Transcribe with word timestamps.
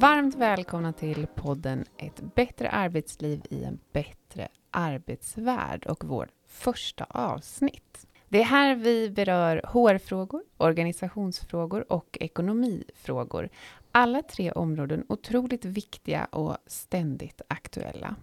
Varmt 0.00 0.34
välkomna 0.34 0.92
till 0.92 1.26
podden 1.34 1.84
Ett 1.96 2.34
bättre 2.34 2.70
arbetsliv 2.70 3.42
i 3.50 3.64
en 3.64 3.78
bättre 3.92 4.48
arbetsvärld 4.70 5.86
och 5.86 6.04
vårt 6.04 6.28
första 6.46 7.04
avsnitt. 7.04 8.06
Det 8.28 8.40
är 8.40 8.44
här 8.44 8.74
vi 8.74 9.10
berör 9.10 9.62
HR-frågor, 9.64 10.42
organisationsfrågor 10.56 11.92
och 11.92 12.18
ekonomifrågor. 12.20 13.48
Alla 13.92 14.22
tre 14.22 14.52
områden 14.52 15.04
otroligt 15.08 15.64
viktiga 15.64 16.24
och 16.24 16.56
ständigt 16.66 17.42
aktuella. 17.48 18.16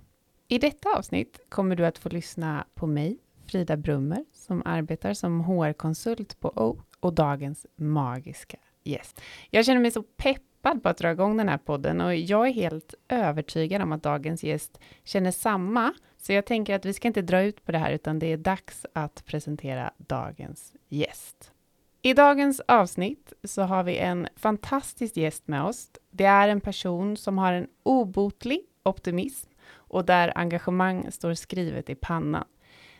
I 0.48 0.58
detta 0.58 0.90
avsnitt 0.98 1.40
kommer 1.50 1.76
du 1.76 1.86
att 1.86 1.98
få 1.98 2.10
lyssna 2.10 2.66
på 2.74 2.88
mig, 2.88 3.18
Frida 3.48 3.78
Brummer, 3.78 4.26
som 4.34 4.62
arbetar 4.66 5.14
som 5.14 5.42
HR-konsult 5.42 6.40
på 6.40 6.50
O 6.50 6.82
och 7.00 7.14
dagens 7.14 7.66
magiska 7.76 8.58
gäst. 8.84 9.22
Jag 9.50 9.66
känner 9.66 9.82
mig 9.82 9.92
så 9.92 10.04
peppad 10.66 10.84
på 10.84 10.90
att 10.90 10.98
dra 10.98 11.12
igång 11.12 11.38
den 11.38 11.50
här 11.50 11.58
podden 11.58 12.02
och 12.02 12.16
jag 12.16 12.48
är 12.48 12.54
helt 12.54 12.94
övertygad 13.10 13.82
om 13.82 13.92
att 13.92 14.04
dagens 14.04 14.44
gäst 14.44 14.80
känner 15.04 15.32
samma. 15.32 15.94
Så 16.18 16.34
jag 16.34 16.46
tänker 16.46 16.76
att 16.76 16.86
vi 16.86 16.94
ska 16.94 17.08
inte 17.08 17.22
dra 17.22 17.42
ut 17.42 17.66
på 17.66 17.72
det 17.72 17.78
här, 17.78 17.92
utan 17.92 18.20
det 18.20 18.28
är 18.34 18.38
dags 18.38 18.86
att 18.94 19.26
presentera 19.26 19.92
dagens 19.98 20.74
gäst. 20.90 21.52
I 22.02 22.14
dagens 22.14 22.62
avsnitt 22.68 23.34
så 23.44 23.62
har 23.62 23.84
vi 23.84 23.98
en 23.98 24.28
fantastisk 24.36 25.18
gäst 25.18 25.48
med 25.48 25.64
oss. 25.64 25.90
Det 26.12 26.26
är 26.26 26.48
en 26.48 26.62
person 26.62 27.18
som 27.18 27.38
har 27.38 27.54
en 27.54 27.68
obotlig 27.84 28.62
optimism 28.84 29.50
och 29.72 30.06
där 30.06 30.34
engagemang 30.36 31.12
står 31.12 31.34
skrivet 31.34 31.90
i 31.90 31.96
pannan. 31.96 32.46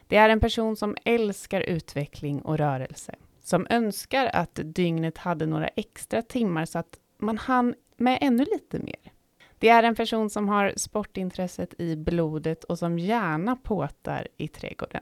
Det 0.08 0.18
är 0.18 0.30
en 0.30 0.40
person 0.40 0.76
som 0.76 0.96
älskar 1.06 1.62
utveckling 1.62 2.42
och 2.42 2.58
rörelse, 2.58 3.16
som 3.44 3.68
önskar 3.70 4.30
att 4.34 4.60
dygnet 4.64 5.18
hade 5.18 5.46
några 5.46 5.68
extra 5.68 6.22
timmar 6.22 6.66
så 6.66 6.80
att 6.80 7.00
man 7.18 7.38
hann 7.38 7.76
med 7.98 8.18
ännu 8.22 8.46
lite 8.46 8.80
mer. 8.80 9.12
Det 9.60 9.70
är 9.70 9.84
en 9.84 9.96
person 9.96 10.30
som 10.30 10.50
har 10.50 10.74
sportintresset 10.78 11.74
i 11.82 11.96
blodet 11.96 12.64
och 12.64 12.80
som 12.80 13.00
gärna 13.00 13.56
påtar 13.56 14.28
i 14.38 14.48
trädgården. 14.48 15.02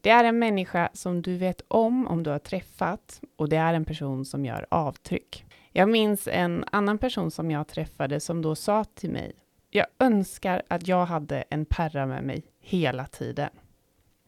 Det 0.00 0.10
är 0.10 0.24
en 0.24 0.38
människa 0.38 0.88
som 0.92 1.22
du 1.22 1.36
vet 1.36 1.62
om 1.68 2.06
om 2.06 2.22
du 2.22 2.30
har 2.30 2.38
träffat 2.38 3.20
och 3.36 3.48
det 3.48 3.56
är 3.56 3.74
en 3.74 3.84
person 3.84 4.24
som 4.24 4.44
gör 4.44 4.66
avtryck. 4.70 5.44
Jag 5.72 5.88
minns 5.88 6.28
en 6.28 6.64
annan 6.72 6.98
person 6.98 7.30
som 7.30 7.50
jag 7.50 7.68
träffade 7.68 8.20
som 8.20 8.42
då 8.42 8.54
sa 8.54 8.84
till 8.84 9.10
mig, 9.10 9.32
jag 9.70 9.86
önskar 9.98 10.62
att 10.68 10.88
jag 10.88 11.06
hade 11.06 11.44
en 11.50 11.64
perra 11.64 12.06
med 12.06 12.22
mig 12.22 12.42
hela 12.60 13.06
tiden. 13.06 13.50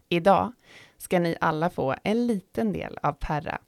Idag 0.09 0.53
ska 0.97 1.19
ni 1.19 1.37
alla 1.41 1.71
få 1.71 1.95
en 2.05 2.27
liten 2.27 2.73
del 2.73 2.99
av 3.03 3.13
Perra. 3.13 3.59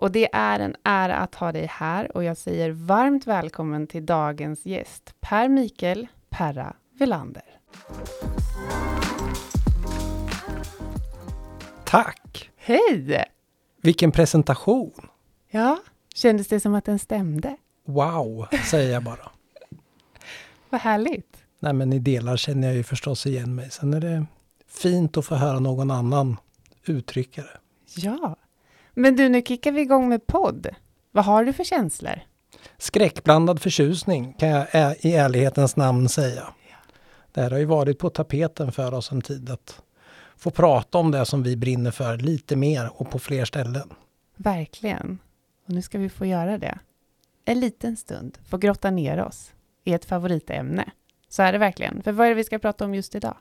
Och 0.00 0.12
det 0.12 0.28
är 0.32 0.60
en 0.60 0.76
ära 0.84 1.16
att 1.16 1.34
ha 1.34 1.52
dig 1.52 1.66
här 1.66 2.16
och 2.16 2.24
jag 2.24 2.36
säger 2.36 2.70
varmt 2.70 3.26
välkommen 3.26 3.86
till 3.86 4.06
dagens 4.06 4.66
gäst, 4.66 5.14
Per 5.20 5.48
Mikael 5.48 6.06
Perra 6.30 6.76
Velander. 6.98 7.42
Tack! 11.84 12.50
Hej! 12.56 13.24
Vilken 13.82 14.12
presentation! 14.12 14.92
Ja, 15.50 15.78
kändes 16.14 16.48
det 16.48 16.60
som 16.60 16.74
att 16.74 16.84
den 16.84 16.98
stämde? 16.98 17.56
Wow, 17.86 18.46
säger 18.70 18.92
jag 18.92 19.04
bara. 19.04 19.30
Vad 20.70 20.80
härligt! 20.80 21.36
Nej, 21.58 21.72
men 21.72 21.92
i 21.92 21.98
delar 21.98 22.36
känner 22.36 22.68
jag 22.68 22.76
ju 22.76 22.82
förstås 22.82 23.26
igen 23.26 23.54
mig. 23.54 23.70
Sen 23.70 23.94
är 23.94 24.00
det 24.00 24.26
fint 24.68 25.16
att 25.16 25.26
få 25.26 25.34
höra 25.34 25.58
någon 25.58 25.90
annan 25.90 26.36
uttrycka 26.84 27.42
det. 27.42 27.58
Ja, 27.96 28.36
men 28.94 29.16
du, 29.16 29.28
nu 29.28 29.42
kickar 29.42 29.72
vi 29.72 29.80
igång 29.80 30.08
med 30.08 30.26
podd. 30.26 30.66
Vad 31.10 31.24
har 31.24 31.44
du 31.44 31.52
för 31.52 31.64
känslor? 31.64 32.20
Skräckblandad 32.78 33.62
förtjusning 33.62 34.32
kan 34.32 34.48
jag 34.48 34.96
i 35.00 35.14
ärlighetens 35.14 35.76
namn 35.76 36.08
säga. 36.08 36.54
Det 37.32 37.40
här 37.40 37.50
har 37.50 37.58
ju 37.58 37.64
varit 37.64 37.98
på 37.98 38.10
tapeten 38.10 38.72
för 38.72 38.94
oss 38.94 39.12
en 39.12 39.20
tid 39.20 39.50
att 39.50 39.82
få 40.36 40.50
prata 40.50 40.98
om 40.98 41.10
det 41.10 41.26
som 41.26 41.42
vi 41.42 41.56
brinner 41.56 41.90
för 41.90 42.16
lite 42.16 42.56
mer 42.56 42.90
och 42.94 43.10
på 43.10 43.18
fler 43.18 43.44
ställen. 43.44 43.90
Verkligen. 44.36 45.18
Och 45.66 45.74
nu 45.74 45.82
ska 45.82 45.98
vi 45.98 46.08
få 46.08 46.26
göra 46.26 46.58
det. 46.58 46.78
En 47.44 47.60
liten 47.60 47.96
stund, 47.96 48.38
få 48.48 48.58
grotta 48.58 48.90
ner 48.90 49.24
oss 49.24 49.52
i 49.84 49.92
ett 49.92 50.04
favoritämne. 50.04 50.90
Så 51.28 51.42
är 51.42 51.52
det 51.52 51.58
verkligen. 51.58 52.02
För 52.02 52.12
vad 52.12 52.26
är 52.26 52.30
det 52.30 52.34
vi 52.34 52.44
ska 52.44 52.58
prata 52.58 52.84
om 52.84 52.94
just 52.94 53.14
idag? 53.14 53.36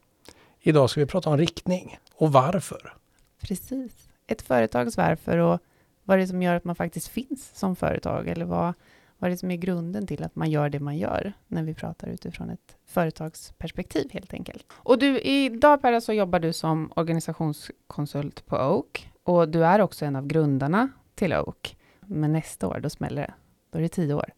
Idag 0.59 0.89
ska 0.89 0.99
vi 0.99 1.05
prata 1.05 1.29
om 1.29 1.37
riktning 1.37 1.99
och 2.13 2.31
varför. 2.31 2.93
Precis. 3.41 4.08
Ett 4.29 4.41
företags 4.41 4.97
varför 4.97 5.37
och 5.37 5.59
vad 6.03 6.17
är 6.17 6.21
det 6.21 6.27
som 6.27 6.41
gör 6.41 6.55
att 6.55 6.63
man 6.63 6.75
faktiskt 6.75 7.07
finns 7.07 7.51
som 7.53 7.75
företag 7.75 8.27
eller 8.27 8.45
vad, 8.45 8.73
vad 9.17 9.27
är 9.27 9.29
det 9.29 9.37
som 9.37 9.51
är 9.51 9.55
grunden 9.55 10.07
till 10.07 10.23
att 10.23 10.35
man 10.35 10.51
gör 10.51 10.69
det 10.69 10.79
man 10.79 10.97
gör 10.97 11.33
när 11.47 11.63
vi 11.63 11.73
pratar 11.73 12.07
utifrån 12.07 12.49
ett 12.49 12.77
företagsperspektiv 12.85 14.11
helt 14.11 14.33
enkelt. 14.33 14.65
Och 14.71 14.99
du, 14.99 15.19
idag 15.19 15.81
Perra 15.81 16.01
så 16.01 16.13
jobbar 16.13 16.39
du 16.39 16.53
som 16.53 16.91
organisationskonsult 16.95 18.45
på 18.45 18.57
Oak 18.57 19.11
och 19.23 19.49
du 19.49 19.65
är 19.65 19.81
också 19.81 20.05
en 20.05 20.15
av 20.15 20.27
grundarna 20.27 20.89
till 21.15 21.33
Oak. 21.33 21.77
Men 21.99 22.33
nästa 22.33 22.67
år, 22.67 22.79
då 22.79 22.89
smäller 22.89 23.21
det. 23.21 23.33
Då 23.71 23.77
är 23.77 23.81
det 23.81 23.89
tio 23.89 24.13
år. 24.13 24.29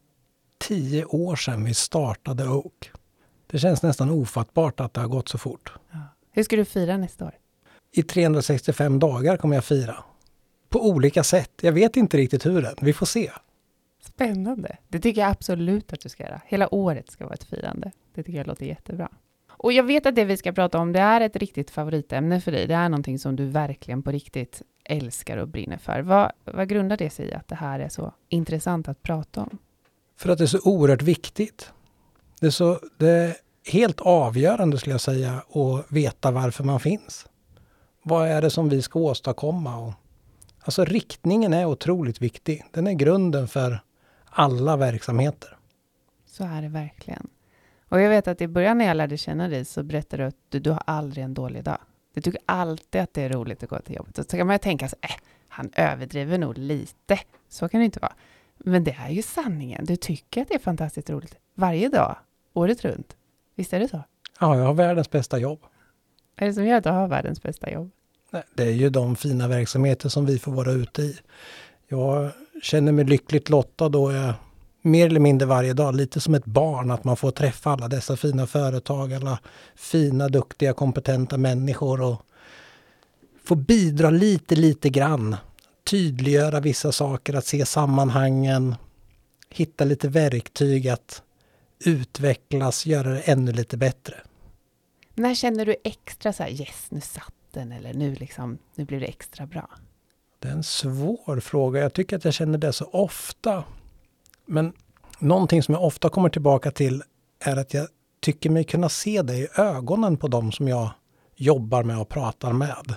Tio 0.58 1.04
år 1.04 1.36
sedan 1.36 1.64
vi 1.64 1.74
startade 1.74 2.48
Oak. 2.48 2.90
Det 3.46 3.58
känns 3.58 3.82
nästan 3.82 4.10
ofattbart 4.10 4.80
att 4.80 4.94
det 4.94 5.00
har 5.00 5.08
gått 5.08 5.28
så 5.28 5.38
fort. 5.38 5.72
Ja. 5.90 5.98
Hur 6.30 6.42
ska 6.42 6.56
du 6.56 6.64
fira 6.64 6.96
nästa 6.96 7.24
år? 7.24 7.41
I 7.92 8.02
365 8.02 8.98
dagar 8.98 9.36
kommer 9.36 9.54
jag 9.54 9.64
fira. 9.64 9.96
På 10.68 10.88
olika 10.88 11.24
sätt. 11.24 11.50
Jag 11.60 11.72
vet 11.72 11.96
inte 11.96 12.16
riktigt 12.16 12.46
hur 12.46 12.64
än. 12.64 12.74
Vi 12.80 12.92
får 12.92 13.06
se. 13.06 13.30
Spännande. 14.06 14.76
Det 14.88 15.00
tycker 15.00 15.20
jag 15.20 15.30
absolut 15.30 15.92
att 15.92 16.00
du 16.00 16.08
ska 16.08 16.22
göra. 16.22 16.40
Hela 16.46 16.74
året 16.74 17.10
ska 17.10 17.24
vara 17.24 17.34
ett 17.34 17.44
firande. 17.44 17.92
Det 18.14 18.22
tycker 18.22 18.38
jag 18.38 18.46
låter 18.46 18.66
jättebra. 18.66 19.08
Och 19.48 19.72
jag 19.72 19.84
vet 19.84 20.06
att 20.06 20.14
det 20.14 20.24
vi 20.24 20.36
ska 20.36 20.52
prata 20.52 20.78
om, 20.78 20.92
det 20.92 21.00
är 21.00 21.20
ett 21.20 21.36
riktigt 21.36 21.70
favoritämne 21.70 22.40
för 22.40 22.52
dig. 22.52 22.66
Det 22.66 22.74
är 22.74 22.88
någonting 22.88 23.18
som 23.18 23.36
du 23.36 23.46
verkligen 23.46 24.02
på 24.02 24.10
riktigt 24.10 24.62
älskar 24.84 25.36
och 25.36 25.48
brinner 25.48 25.78
för. 25.78 26.02
Vad, 26.02 26.32
vad 26.44 26.68
grundar 26.68 26.96
det 26.96 27.10
sig 27.10 27.28
i 27.28 27.32
att 27.32 27.48
det 27.48 27.54
här 27.54 27.80
är 27.80 27.88
så 27.88 28.12
intressant 28.28 28.88
att 28.88 29.02
prata 29.02 29.40
om? 29.40 29.58
För 30.16 30.28
att 30.28 30.38
det 30.38 30.44
är 30.44 30.46
så 30.46 30.60
oerhört 30.64 31.02
viktigt. 31.02 31.72
Det 32.40 32.46
är, 32.46 32.50
så, 32.50 32.80
det 32.96 33.08
är 33.08 33.36
helt 33.72 34.00
avgörande 34.00 34.78
skulle 34.78 34.94
jag 34.94 35.00
säga 35.00 35.32
att 35.34 35.92
veta 35.92 36.30
varför 36.30 36.64
man 36.64 36.80
finns. 36.80 37.26
Vad 38.02 38.28
är 38.28 38.42
det 38.42 38.50
som 38.50 38.68
vi 38.68 38.82
ska 38.82 38.98
åstadkomma? 38.98 39.78
Och, 39.78 39.92
alltså 40.60 40.84
riktningen 40.84 41.52
är 41.52 41.66
otroligt 41.66 42.22
viktig. 42.22 42.64
Den 42.70 42.86
är 42.86 42.92
grunden 42.92 43.48
för 43.48 43.80
alla 44.24 44.76
verksamheter. 44.76 45.56
Så 46.26 46.44
är 46.44 46.62
det 46.62 46.68
verkligen. 46.68 47.26
Och 47.88 48.00
jag 48.00 48.10
vet 48.10 48.28
att 48.28 48.40
i 48.40 48.48
början 48.48 48.78
när 48.78 48.84
jag 48.84 48.96
lärde 48.96 49.16
känna 49.16 49.48
dig 49.48 49.64
så 49.64 49.82
berättade 49.82 50.22
du 50.22 50.26
att 50.26 50.36
du, 50.48 50.60
du 50.60 50.70
har 50.70 50.82
aldrig 50.86 51.24
en 51.24 51.34
dålig 51.34 51.64
dag. 51.64 51.78
Du 52.14 52.20
tycker 52.20 52.40
alltid 52.46 53.00
att 53.00 53.14
det 53.14 53.22
är 53.22 53.28
roligt 53.28 53.62
att 53.62 53.70
gå 53.70 53.78
till 53.78 53.96
jobbet. 53.96 54.18
Och 54.18 54.24
så 54.24 54.36
kan 54.36 54.46
man 54.46 54.54
ju 54.54 54.58
tänka 54.58 54.88
så, 54.88 54.96
äh, 55.00 55.10
han 55.48 55.70
överdriver 55.74 56.38
nog 56.38 56.58
lite. 56.58 57.18
Så 57.48 57.68
kan 57.68 57.80
det 57.80 57.84
inte 57.84 58.00
vara. 58.00 58.12
Men 58.58 58.84
det 58.84 58.96
är 58.98 59.10
ju 59.10 59.22
sanningen. 59.22 59.84
Du 59.84 59.96
tycker 59.96 60.42
att 60.42 60.48
det 60.48 60.54
är 60.54 60.58
fantastiskt 60.58 61.10
roligt 61.10 61.36
varje 61.54 61.88
dag, 61.88 62.16
året 62.52 62.84
runt. 62.84 63.16
Visst 63.54 63.72
är 63.72 63.80
det 63.80 63.88
så? 63.88 64.02
Ja, 64.40 64.56
jag 64.56 64.64
har 64.64 64.74
världens 64.74 65.10
bästa 65.10 65.38
jobb. 65.38 65.60
Vad 66.36 66.42
är 66.42 66.46
det 66.46 66.54
som 66.54 66.66
gör 66.66 66.76
att 66.76 66.84
du 66.84 66.90
har 66.90 67.08
världens 67.08 67.42
bästa 67.42 67.70
jobb? 67.70 67.90
Det 68.54 68.62
är 68.62 68.70
ju 68.70 68.90
de 68.90 69.16
fina 69.16 69.48
verksamheter 69.48 70.08
som 70.08 70.26
vi 70.26 70.38
får 70.38 70.52
vara 70.52 70.72
ute 70.72 71.02
i. 71.02 71.18
Jag 71.88 72.30
känner 72.62 72.92
mig 72.92 73.04
lyckligt 73.04 73.48
lottad 73.50 73.88
då 73.88 74.12
jag 74.12 74.34
mer 74.82 75.06
eller 75.06 75.20
mindre 75.20 75.46
varje 75.46 75.72
dag, 75.72 75.94
lite 75.94 76.20
som 76.20 76.34
ett 76.34 76.44
barn, 76.44 76.90
att 76.90 77.04
man 77.04 77.16
får 77.16 77.30
träffa 77.30 77.70
alla 77.70 77.88
dessa 77.88 78.16
fina 78.16 78.46
företag, 78.46 79.12
alla 79.12 79.38
fina, 79.74 80.28
duktiga, 80.28 80.72
kompetenta 80.72 81.38
människor 81.38 82.00
och 82.00 82.22
få 83.44 83.54
bidra 83.54 84.10
lite, 84.10 84.54
lite 84.54 84.88
grann. 84.88 85.36
Tydliggöra 85.84 86.60
vissa 86.60 86.92
saker, 86.92 87.34
att 87.34 87.46
se 87.46 87.66
sammanhangen, 87.66 88.74
hitta 89.50 89.84
lite 89.84 90.08
verktyg 90.08 90.88
att 90.88 91.22
utvecklas, 91.84 92.86
göra 92.86 93.08
det 93.08 93.20
ännu 93.20 93.52
lite 93.52 93.76
bättre. 93.76 94.14
När 95.14 95.34
känner 95.34 95.66
du 95.66 95.76
extra 95.84 96.32
så 96.32 96.42
här, 96.42 96.50
yes, 96.50 96.86
nu 96.90 97.00
satt 97.00 97.34
den, 97.50 97.72
eller 97.72 97.94
nu, 97.94 98.14
liksom, 98.14 98.58
nu 98.74 98.84
blir 98.84 99.00
det 99.00 99.06
extra 99.06 99.46
bra? 99.46 99.70
Det 100.38 100.48
är 100.48 100.52
en 100.52 100.62
svår 100.62 101.40
fråga. 101.40 101.80
Jag 101.80 101.92
tycker 101.92 102.16
att 102.16 102.24
jag 102.24 102.34
känner 102.34 102.58
det 102.58 102.72
så 102.72 102.84
ofta. 102.84 103.64
Men 104.46 104.72
någonting 105.18 105.62
som 105.62 105.74
jag 105.74 105.84
ofta 105.84 106.08
kommer 106.08 106.28
tillbaka 106.28 106.70
till 106.70 107.02
är 107.44 107.56
att 107.56 107.74
jag 107.74 107.88
tycker 108.20 108.50
mig 108.50 108.64
kunna 108.64 108.88
se 108.88 109.22
det 109.22 109.36
i 109.36 109.48
ögonen 109.56 110.16
på 110.16 110.28
dem 110.28 110.52
som 110.52 110.68
jag 110.68 110.90
jobbar 111.36 111.82
med 111.82 111.98
och 111.98 112.08
pratar 112.08 112.52
med. 112.52 112.96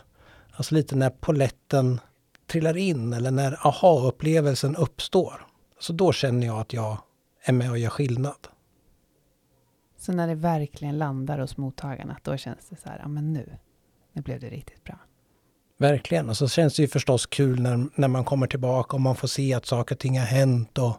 Alltså 0.51 0.75
lite 0.75 0.95
när 0.95 1.09
poletten 1.09 1.99
trillar 2.47 2.77
in 2.77 3.13
eller 3.13 3.31
när 3.31 3.67
aha-upplevelsen 3.67 4.75
uppstår. 4.75 5.47
Så 5.79 5.93
då 5.93 6.11
känner 6.11 6.47
jag 6.47 6.59
att 6.59 6.73
jag 6.73 6.97
är 7.43 7.53
med 7.53 7.71
och 7.71 7.77
gör 7.77 7.89
skillnad. 7.89 8.47
Så 10.05 10.11
när 10.11 10.27
det 10.27 10.35
verkligen 10.35 10.97
landar 10.97 11.39
hos 11.39 11.57
mottagarna, 11.57 12.17
då 12.23 12.37
känns 12.37 12.69
det 12.69 12.75
så 12.75 12.89
här, 12.89 12.99
ja 12.99 13.07
men 13.07 13.33
nu, 13.33 13.57
nu 14.13 14.21
blev 14.21 14.39
det 14.39 14.49
riktigt 14.49 14.83
bra. 14.83 14.95
Verkligen, 15.77 16.29
och 16.29 16.37
så 16.37 16.47
känns 16.47 16.75
det 16.75 16.81
ju 16.81 16.87
förstås 16.87 17.25
kul 17.25 17.61
när, 17.61 17.87
när 17.95 18.07
man 18.07 18.25
kommer 18.25 18.47
tillbaka 18.47 18.95
och 18.95 19.01
man 19.01 19.15
får 19.15 19.27
se 19.27 19.53
att 19.53 19.65
saker 19.65 19.95
och 19.95 19.99
ting 19.99 20.19
har 20.19 20.25
hänt 20.25 20.77
och 20.77 20.97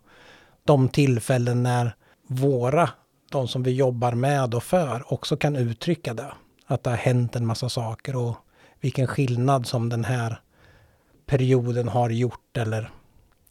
de 0.64 0.88
tillfällen 0.88 1.62
när 1.62 1.96
våra, 2.26 2.90
de 3.30 3.48
som 3.48 3.62
vi 3.62 3.70
jobbar 3.70 4.12
med 4.12 4.54
och 4.54 4.62
för, 4.62 5.12
också 5.12 5.36
kan 5.36 5.56
uttrycka 5.56 6.14
det. 6.14 6.32
Att 6.66 6.84
det 6.84 6.90
har 6.90 6.96
hänt 6.96 7.36
en 7.36 7.46
massa 7.46 7.68
saker 7.68 8.16
och 8.16 8.36
vilken 8.80 9.06
skillnad 9.06 9.66
som 9.66 9.88
den 9.88 10.04
här 10.04 10.40
perioden 11.26 11.88
har 11.88 12.10
gjort 12.10 12.56
eller 12.56 12.90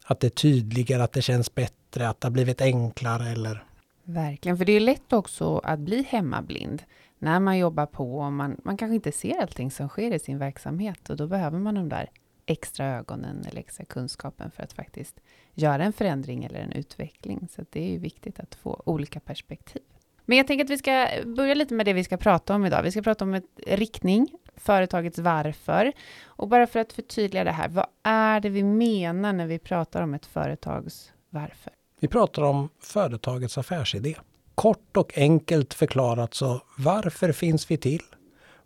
att 0.06 0.20
det 0.20 0.28
är 0.28 0.32
tydligare, 0.32 1.04
att 1.04 1.14
det 1.14 1.22
känns 1.22 1.56
bättre, 1.56 2.10
att 2.10 2.22
det 2.22 2.26
har 2.26 2.32
blivit 2.32 2.62
enklare 2.62 3.30
eller... 3.30 3.64
Verkligen, 4.06 4.58
för 4.58 4.66
det 4.66 4.72
är 4.72 4.80
lätt 4.80 5.14
också 5.14 5.58
att 5.58 5.80
bli 5.80 6.04
hemmablind 6.10 6.84
när 7.20 7.40
man 7.40 7.58
jobbar 7.58 7.86
på 7.86 8.18
och 8.18 8.34
man, 8.34 8.62
man 8.64 8.78
kanske 8.78 8.96
inte 8.96 9.12
ser 9.12 9.42
allting 9.42 9.72
som 9.72 9.90
sker 9.90 10.12
i 10.14 10.20
sin 10.20 10.38
verksamhet 10.38 11.10
och 11.10 11.18
då 11.18 11.28
behöver 11.28 11.60
man 11.60 11.76
de 11.76 11.90
där 11.90 12.10
extra 12.46 12.86
ögonen 12.86 13.46
eller 13.50 13.60
extra 13.60 13.86
kunskapen 13.86 14.52
för 14.52 14.64
att 14.64 14.74
faktiskt 14.74 15.20
göra 15.54 15.84
en 15.84 15.94
förändring 15.94 16.44
eller 16.44 16.60
en 16.60 16.72
utveckling. 16.72 17.48
Så 17.52 17.66
det 17.70 17.80
är 17.80 17.92
ju 17.92 17.98
viktigt 17.98 18.40
att 18.40 18.56
få 18.56 18.82
olika 18.86 19.20
perspektiv. 19.20 19.82
Men 20.26 20.38
jag 20.38 20.48
tänker 20.48 20.66
att 20.66 20.72
vi 20.72 20.78
ska 20.78 21.08
börja 21.26 21.54
lite 21.54 21.74
med 21.74 21.86
det 21.86 21.94
vi 21.94 22.04
ska 22.04 22.18
prata 22.18 22.56
om 22.56 22.66
idag. 22.66 22.84
Vi 22.84 22.92
ska 22.92 23.02
prata 23.02 23.26
om 23.26 23.34
ett 23.34 23.60
riktning, 23.68 24.28
företagets 24.56 25.20
varför. 25.20 25.92
Och 26.26 26.48
bara 26.48 26.68
för 26.68 26.80
att 26.80 26.94
förtydliga 26.94 27.44
det 27.44 27.52
här, 27.52 27.70
vad 27.70 27.88
är 28.04 28.40
det 28.40 28.50
vi 28.50 28.64
menar 28.64 29.34
när 29.34 29.48
vi 29.48 29.60
pratar 29.60 30.02
om 30.02 30.14
ett 30.14 30.26
företags 30.26 31.12
varför? 31.30 31.74
Vi 32.06 32.10
pratar 32.10 32.42
om 32.42 32.70
företagets 32.80 33.58
affärsidé. 33.58 34.16
Kort 34.56 34.98
och 34.98 35.18
enkelt 35.18 35.74
förklarat 35.74 36.34
så 36.34 36.62
varför 36.78 37.32
finns 37.32 37.72
vi 37.72 37.78
till? 37.78 38.02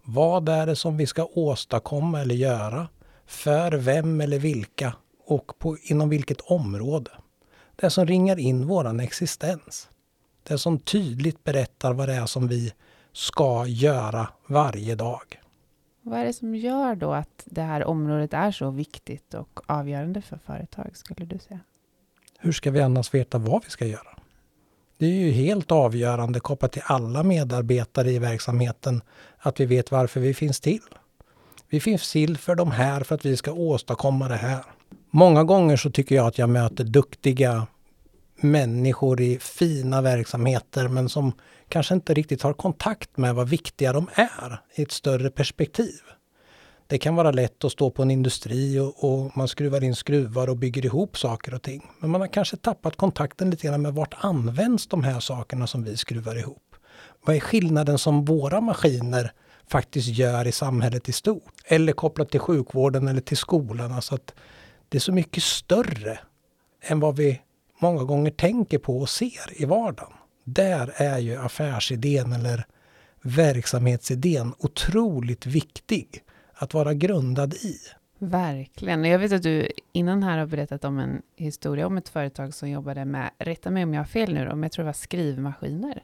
Vad 0.03 0.50
är 0.50 0.65
det 0.65 0.75
som 0.75 0.97
vi 0.97 1.06
ska 1.06 1.25
åstadkomma 1.25 2.21
eller 2.21 2.36
göra? 2.36 2.88
För 3.25 3.71
vem 3.71 4.21
eller 4.21 4.39
vilka? 4.39 4.94
Och 5.25 5.59
på, 5.59 5.77
inom 5.83 6.09
vilket 6.09 6.41
område? 6.41 7.12
Det 7.75 7.89
som 7.89 8.06
ringar 8.06 8.39
in 8.39 8.68
våran 8.68 9.00
existens. 9.00 9.89
Det 10.44 10.57
som 10.57 10.80
tydligt 10.80 11.44
berättar 11.44 11.94
vad 11.94 12.09
det 12.09 12.15
är 12.15 12.25
som 12.25 12.47
vi 12.47 12.74
ska 13.13 13.65
göra 13.68 14.27
varje 14.47 14.95
dag. 14.95 15.41
Vad 16.01 16.19
är 16.19 16.25
det 16.25 16.33
som 16.33 16.56
gör 16.56 16.95
då 16.95 17.13
att 17.13 17.44
det 17.45 17.62
här 17.62 17.83
området 17.83 18.33
är 18.33 18.51
så 18.51 18.69
viktigt 18.69 19.33
och 19.33 19.59
avgörande 19.65 20.21
för 20.21 20.38
företag, 20.38 20.97
skulle 20.97 21.25
du 21.25 21.39
säga? 21.39 21.59
Hur 22.41 22.51
ska 22.51 22.71
vi 22.71 22.81
annars 22.81 23.13
veta 23.13 23.38
vad 23.38 23.63
vi 23.65 23.69
ska 23.69 23.86
göra? 23.86 24.19
Det 24.97 25.06
är 25.06 25.09
ju 25.09 25.31
helt 25.31 25.71
avgörande 25.71 26.39
kopplat 26.39 26.71
till 26.71 26.81
alla 26.86 27.24
medarbetare 27.24 28.12
i 28.12 28.19
verksamheten 28.19 29.01
att 29.38 29.59
vi 29.59 29.65
vet 29.65 29.91
varför 29.91 30.19
vi 30.19 30.33
finns 30.33 30.59
till. 30.59 30.81
Vi 31.69 31.80
finns 31.80 32.12
till 32.12 32.38
för 32.38 32.56
de 32.56 32.71
här 32.71 33.03
för 33.03 33.15
att 33.15 33.25
vi 33.25 33.38
ska 33.38 33.51
åstadkomma 33.51 34.27
det 34.27 34.36
här. 34.36 34.63
Många 35.12 35.44
gånger 35.44 35.77
så 35.77 35.91
tycker 35.91 36.15
jag 36.15 36.27
att 36.27 36.38
jag 36.38 36.50
möter 36.50 36.83
duktiga 36.83 37.68
människor 38.41 39.21
i 39.21 39.39
fina 39.39 40.01
verksamheter 40.01 40.88
men 40.88 41.09
som 41.09 41.31
kanske 41.69 41.94
inte 41.94 42.13
riktigt 42.13 42.41
har 42.41 42.53
kontakt 42.53 43.18
med 43.18 43.36
vad 43.36 43.50
viktiga 43.50 43.94
de 43.94 44.09
är 44.13 44.62
i 44.75 44.81
ett 44.81 44.91
större 44.91 45.30
perspektiv. 45.30 46.00
Det 46.89 46.97
kan 46.97 47.15
vara 47.15 47.31
lätt 47.31 47.63
att 47.63 47.71
stå 47.71 47.91
på 47.91 48.01
en 48.01 48.12
industri 48.12 48.80
och, 48.80 49.03
och, 49.03 49.38
man 49.38 49.47
skruvar 49.47 49.83
in 49.83 49.95
skruvar 49.95 50.50
och 50.50 50.57
bygger 50.57 50.86
ihop 50.86 51.18
saker 51.18 51.53
och 51.53 51.62
ting. 51.62 51.91
Men 52.00 52.09
man 52.09 52.21
har 52.21 52.27
kanske 52.27 52.57
tappat 52.57 52.95
kontakten 52.95 53.50
lite 53.50 53.68
grann 53.68 53.81
med 53.81 53.94
vart 53.94 54.13
används 54.18 54.88
de 54.88 55.03
här 55.03 55.19
sakerna 55.19 55.68
som 55.68 55.83
vi 55.83 55.97
skruvar 55.97 56.36
ihop? 56.36 56.75
Vad 57.25 57.36
är 57.36 57.39
skillnaden 57.39 57.97
som 57.97 58.25
våra 58.25 58.62
maskiner 58.62 59.31
faktiskt 59.68 60.07
gör 60.07 60.47
i 60.47 60.51
samhället 60.51 61.09
i 61.09 61.12
stort? 61.12 61.53
Eller 61.65 61.94
kopplat 61.94 62.30
till 62.30 62.39
sjukvården 62.39 63.07
eller 63.07 63.21
till 63.21 63.38
skolan. 63.38 63.91
Alltså 63.91 64.15
att 64.15 64.33
det 64.89 64.97
är 64.97 65.01
så 65.01 65.12
mycket 65.12 65.44
större 65.44 66.19
än 66.81 67.00
vad 67.00 67.15
vi 67.15 67.41
många 67.81 68.03
gånger 68.03 68.31
tänker 68.31 68.77
på 68.77 69.00
och 69.00 69.09
ser 69.09 69.62
i 69.62 69.65
vardagen. 69.65 70.13
Där 70.44 70.94
är 70.95 71.19
ju 71.19 71.38
affärsidén 71.38 72.33
eller 72.33 72.65
verksamhetsidén 73.21 74.53
otroligt 74.57 75.45
viktig 75.45 76.24
att 76.60 76.74
vara 76.74 76.94
grundad 76.94 77.54
i. 77.54 77.76
Verkligen. 78.18 79.06
Jag 79.06 79.20
vet 79.20 79.32
att 79.32 79.44
du 79.44 79.68
innan 79.92 80.24
här 80.24 80.38
har 80.38 80.46
berättat 80.46 80.86
om 80.86 81.00
en 81.00 81.22
historia 81.36 81.88
om 81.88 81.98
ett 81.98 82.10
företag 82.10 82.54
som 82.54 82.70
jobbade 82.70 83.06
med, 83.06 83.30
rätta 83.38 83.72
mig 83.72 83.84
om 83.84 83.94
jag 83.94 84.02
har 84.02 84.06
fel 84.06 84.34
nu, 84.34 84.50
om 84.50 84.64
jag 84.64 84.72
tror 84.72 84.84
det 84.84 84.88
var 84.88 84.94
skrivmaskiner. 84.94 86.04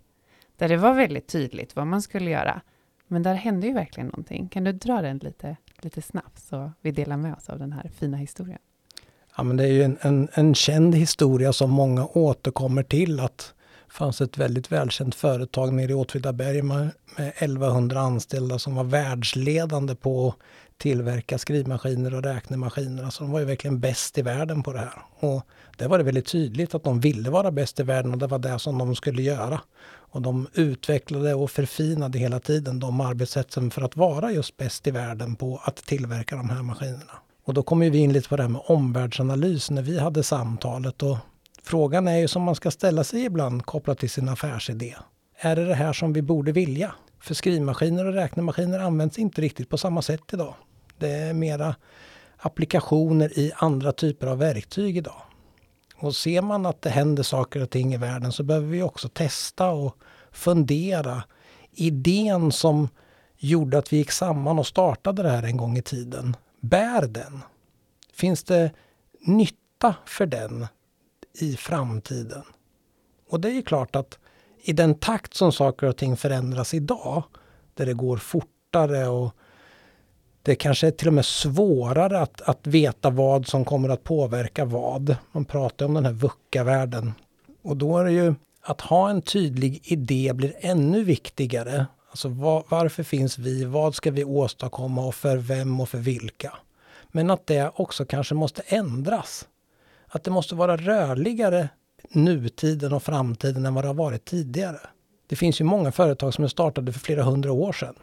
Där 0.58 0.70
det 0.70 0.78
var 0.78 0.94
väldigt 0.94 1.28
tydligt 1.28 1.76
vad 1.76 1.88
man 1.88 2.02
skulle 2.02 2.30
göra. 2.30 2.62
Men 3.08 3.24
där 3.24 3.34
hände 3.34 3.68
ju 3.68 3.74
verkligen 3.74 4.08
någonting. 4.08 4.50
Kan 4.50 4.64
du 4.64 4.72
dra 4.72 5.02
den 5.02 5.18
lite, 5.18 5.58
lite 5.82 6.02
snabbt 6.02 6.40
så 6.40 6.72
vi 6.82 6.92
delar 6.92 7.18
med 7.18 7.34
oss 7.34 7.50
av 7.50 7.60
den 7.60 7.72
här 7.74 7.92
fina 7.96 8.18
historien? 8.18 8.60
Ja, 9.38 9.44
men 9.44 9.58
det 9.58 9.64
är 9.64 9.72
ju 9.72 9.84
en, 9.84 9.98
en, 10.02 10.28
en 10.34 10.56
känd 10.56 10.96
historia 10.96 11.54
som 11.54 11.72
många 11.72 12.08
återkommer 12.08 12.84
till 12.84 13.20
att 13.20 13.54
fanns 13.96 14.22
ett 14.22 14.38
väldigt 14.38 14.72
välkänt 14.72 15.16
företag 15.16 15.74
nere 15.74 15.92
i 15.92 15.94
Åtvidaberg 15.94 16.62
med, 16.62 16.92
med 17.18 17.28
1100 17.38 18.00
anställda 18.00 18.60
som 18.60 18.76
var 18.76 18.84
världsledande 18.84 19.96
på 19.96 20.28
att 20.28 20.36
tillverka 20.78 21.38
skrivmaskiner 21.38 22.14
och 22.14 22.24
räknemaskiner. 22.24 23.04
Alltså 23.04 23.24
de 23.24 23.32
var 23.32 23.40
ju 23.40 23.46
verkligen 23.46 23.80
bäst 23.80 24.18
i 24.18 24.22
världen 24.22 24.64
på 24.64 24.74
det 24.74 24.80
här. 24.80 25.04
Och 25.20 25.44
där 25.78 25.88
var 25.88 25.98
det 25.98 26.04
väldigt 26.04 26.28
tydligt 26.28 26.76
att 26.76 26.84
de 26.84 27.00
ville 27.00 27.30
vara 27.30 27.52
bäst 27.52 27.80
i 27.80 27.84
världen 27.84 28.12
och 28.12 28.18
det 28.18 28.28
var 28.28 28.40
det 28.40 28.60
som 28.60 28.78
de 28.78 28.96
skulle 28.96 29.22
göra. 29.22 29.62
Och 29.88 30.22
de 30.22 30.48
utvecklade 30.54 31.34
och 31.34 31.52
förfinade 31.52 32.20
hela 32.20 32.40
tiden 32.40 32.80
de 32.80 33.02
arbetssätten 33.02 33.72
för 33.72 33.82
att 33.82 33.96
vara 33.96 34.32
just 34.32 34.58
bäst 34.58 34.88
i 34.88 34.92
världen 34.92 35.36
på 35.36 35.62
att 35.64 35.76
tillverka 35.76 36.36
de 36.36 36.50
här 36.50 36.62
maskinerna. 36.62 37.14
Och 37.46 37.54
då 37.54 37.64
kommer 37.64 37.90
vi 37.90 37.98
in 37.98 38.14
lite 38.14 38.30
på 38.30 38.36
det 38.36 38.44
här 38.44 38.50
med 38.50 38.62
omvärldsanalys 38.66 39.72
när 39.72 39.82
vi 39.82 40.00
hade 40.00 40.24
samtalet. 40.24 41.04
Och 41.04 41.18
frågan 41.66 42.08
är 42.08 42.18
ju 42.18 42.28
som 42.28 42.42
man 42.42 42.56
ska 42.56 42.72
ställa 42.72 43.04
sig 43.04 43.26
ibland 43.26 43.66
kopplat 43.66 44.00
till 44.00 44.10
sin 44.10 44.30
affärsidé. 44.30 44.96
Är 45.38 45.56
det 45.56 45.66
det 45.66 45.76
här 45.76 45.94
som 45.94 46.14
vi 46.14 46.22
borde 46.22 46.52
vilja? 46.52 46.96
För 47.20 47.34
skrivmaskiner 47.34 48.06
och 48.06 48.14
räknemaskiner 48.14 48.80
används 48.80 49.20
inte 49.20 49.42
riktigt 49.42 49.70
på 49.70 49.78
samma 49.78 50.02
sätt 50.02 50.34
idag. 50.34 50.56
Det 50.98 51.10
är 51.10 51.34
mera 51.34 51.76
applikationer 52.38 53.40
i 53.40 53.52
andra 53.56 53.92
typer 53.92 54.28
av 54.28 54.38
verktyg 54.38 54.98
idag. 54.98 55.22
Och 55.96 56.16
ser 56.16 56.42
man 56.42 56.66
att 56.66 56.82
det 56.82 56.90
händer 56.90 57.24
saker 57.24 57.62
och 57.62 57.70
ting 57.70 57.94
i 57.94 57.98
världen 57.98 58.32
så 58.32 58.44
behöver 58.44 58.68
vi 58.68 58.82
också 58.82 59.10
testa 59.10 59.70
och 59.70 59.98
fundera. 60.32 61.24
Idén 61.72 62.52
som 62.52 62.90
gjorde 63.38 63.78
att 63.78 63.94
vi 63.94 63.98
gick 63.98 64.12
samman 64.12 64.60
och 64.60 64.68
startade 64.68 65.24
det 65.24 65.30
här 65.30 65.44
en 65.44 65.58
gång 65.58 65.78
i 65.78 65.82
tiden, 65.82 66.36
bär 66.62 67.08
den? 67.08 67.42
Finns 68.14 68.44
det 68.44 68.72
nytta 69.20 69.96
för 70.06 70.26
den 70.26 70.68
i 71.42 71.56
framtiden? 71.56 72.44
Och 73.30 73.40
det 73.40 73.50
är 73.50 73.62
klart 73.62 73.96
att 73.96 74.20
i 74.62 74.74
den 74.74 74.96
takt 74.96 75.34
som 75.34 75.52
saker 75.52 75.88
och 75.88 75.98
ting 75.98 76.18
förändras 76.18 76.74
idag, 76.74 77.24
där 77.74 77.86
det 77.86 77.94
går 77.94 78.18
fortare 78.18 79.08
och 79.08 79.36
det 80.42 80.56
kanske 80.56 80.88
är 80.88 80.92
till 80.92 81.08
och 81.08 81.14
med 81.14 81.26
svårare 81.26 82.20
att, 82.22 82.42
att 82.42 82.68
veta 82.68 83.10
vad 83.10 83.48
som 83.48 83.66
kommer 83.66 83.90
att 83.90 84.04
påverka 84.04 84.66
vad. 84.66 85.16
Man 85.32 85.46
pratar 85.46 85.86
om 85.86 85.94
den 85.94 86.06
här 86.06 86.14
VUCA-världen. 86.14 87.14
Och 87.62 87.78
då 87.78 87.98
är 87.98 88.04
det 88.06 88.12
ju 88.12 88.36
att 88.62 88.82
ha 88.82 89.10
en 89.10 89.22
tydlig 89.22 89.82
idé 89.84 90.32
blir 90.34 90.54
ännu 90.60 91.04
viktigare 91.04 91.86
Alltså 92.16 92.30
var, 92.30 92.64
varför 92.70 93.04
finns 93.04 93.38
vi? 93.38 93.66
Vad 93.66 93.96
ska 93.96 94.12
vi 94.12 94.24
åstadkomma 94.24 95.06
och 95.06 95.16
för 95.16 95.38
vem 95.38 95.80
och 95.80 95.90
för 95.90 95.98
vilka? 95.98 96.54
Men 97.12 97.30
att 97.30 97.48
det 97.48 97.72
också 97.76 98.06
kanske 98.06 98.36
måste 98.36 98.62
ändras. 98.62 99.48
Att 100.16 100.24
det 100.24 100.32
måste 100.32 100.56
vara 100.56 100.78
rörligare 100.78 101.70
nutiden 102.10 102.94
och 102.94 103.04
framtiden 103.04 103.66
än 103.66 103.74
vad 103.74 103.84
det 103.84 103.88
har 103.88 103.94
varit 103.94 104.26
tidigare. 104.26 104.80
Det 105.28 105.36
finns 105.36 105.62
ju 105.62 105.66
många 105.66 105.92
företag 105.92 106.34
som 106.34 106.44
är 106.44 106.48
startade 106.48 106.94
för 106.94 107.00
flera 107.00 107.24
hundra 107.24 107.52
år 107.52 107.74
sedan 107.74 107.96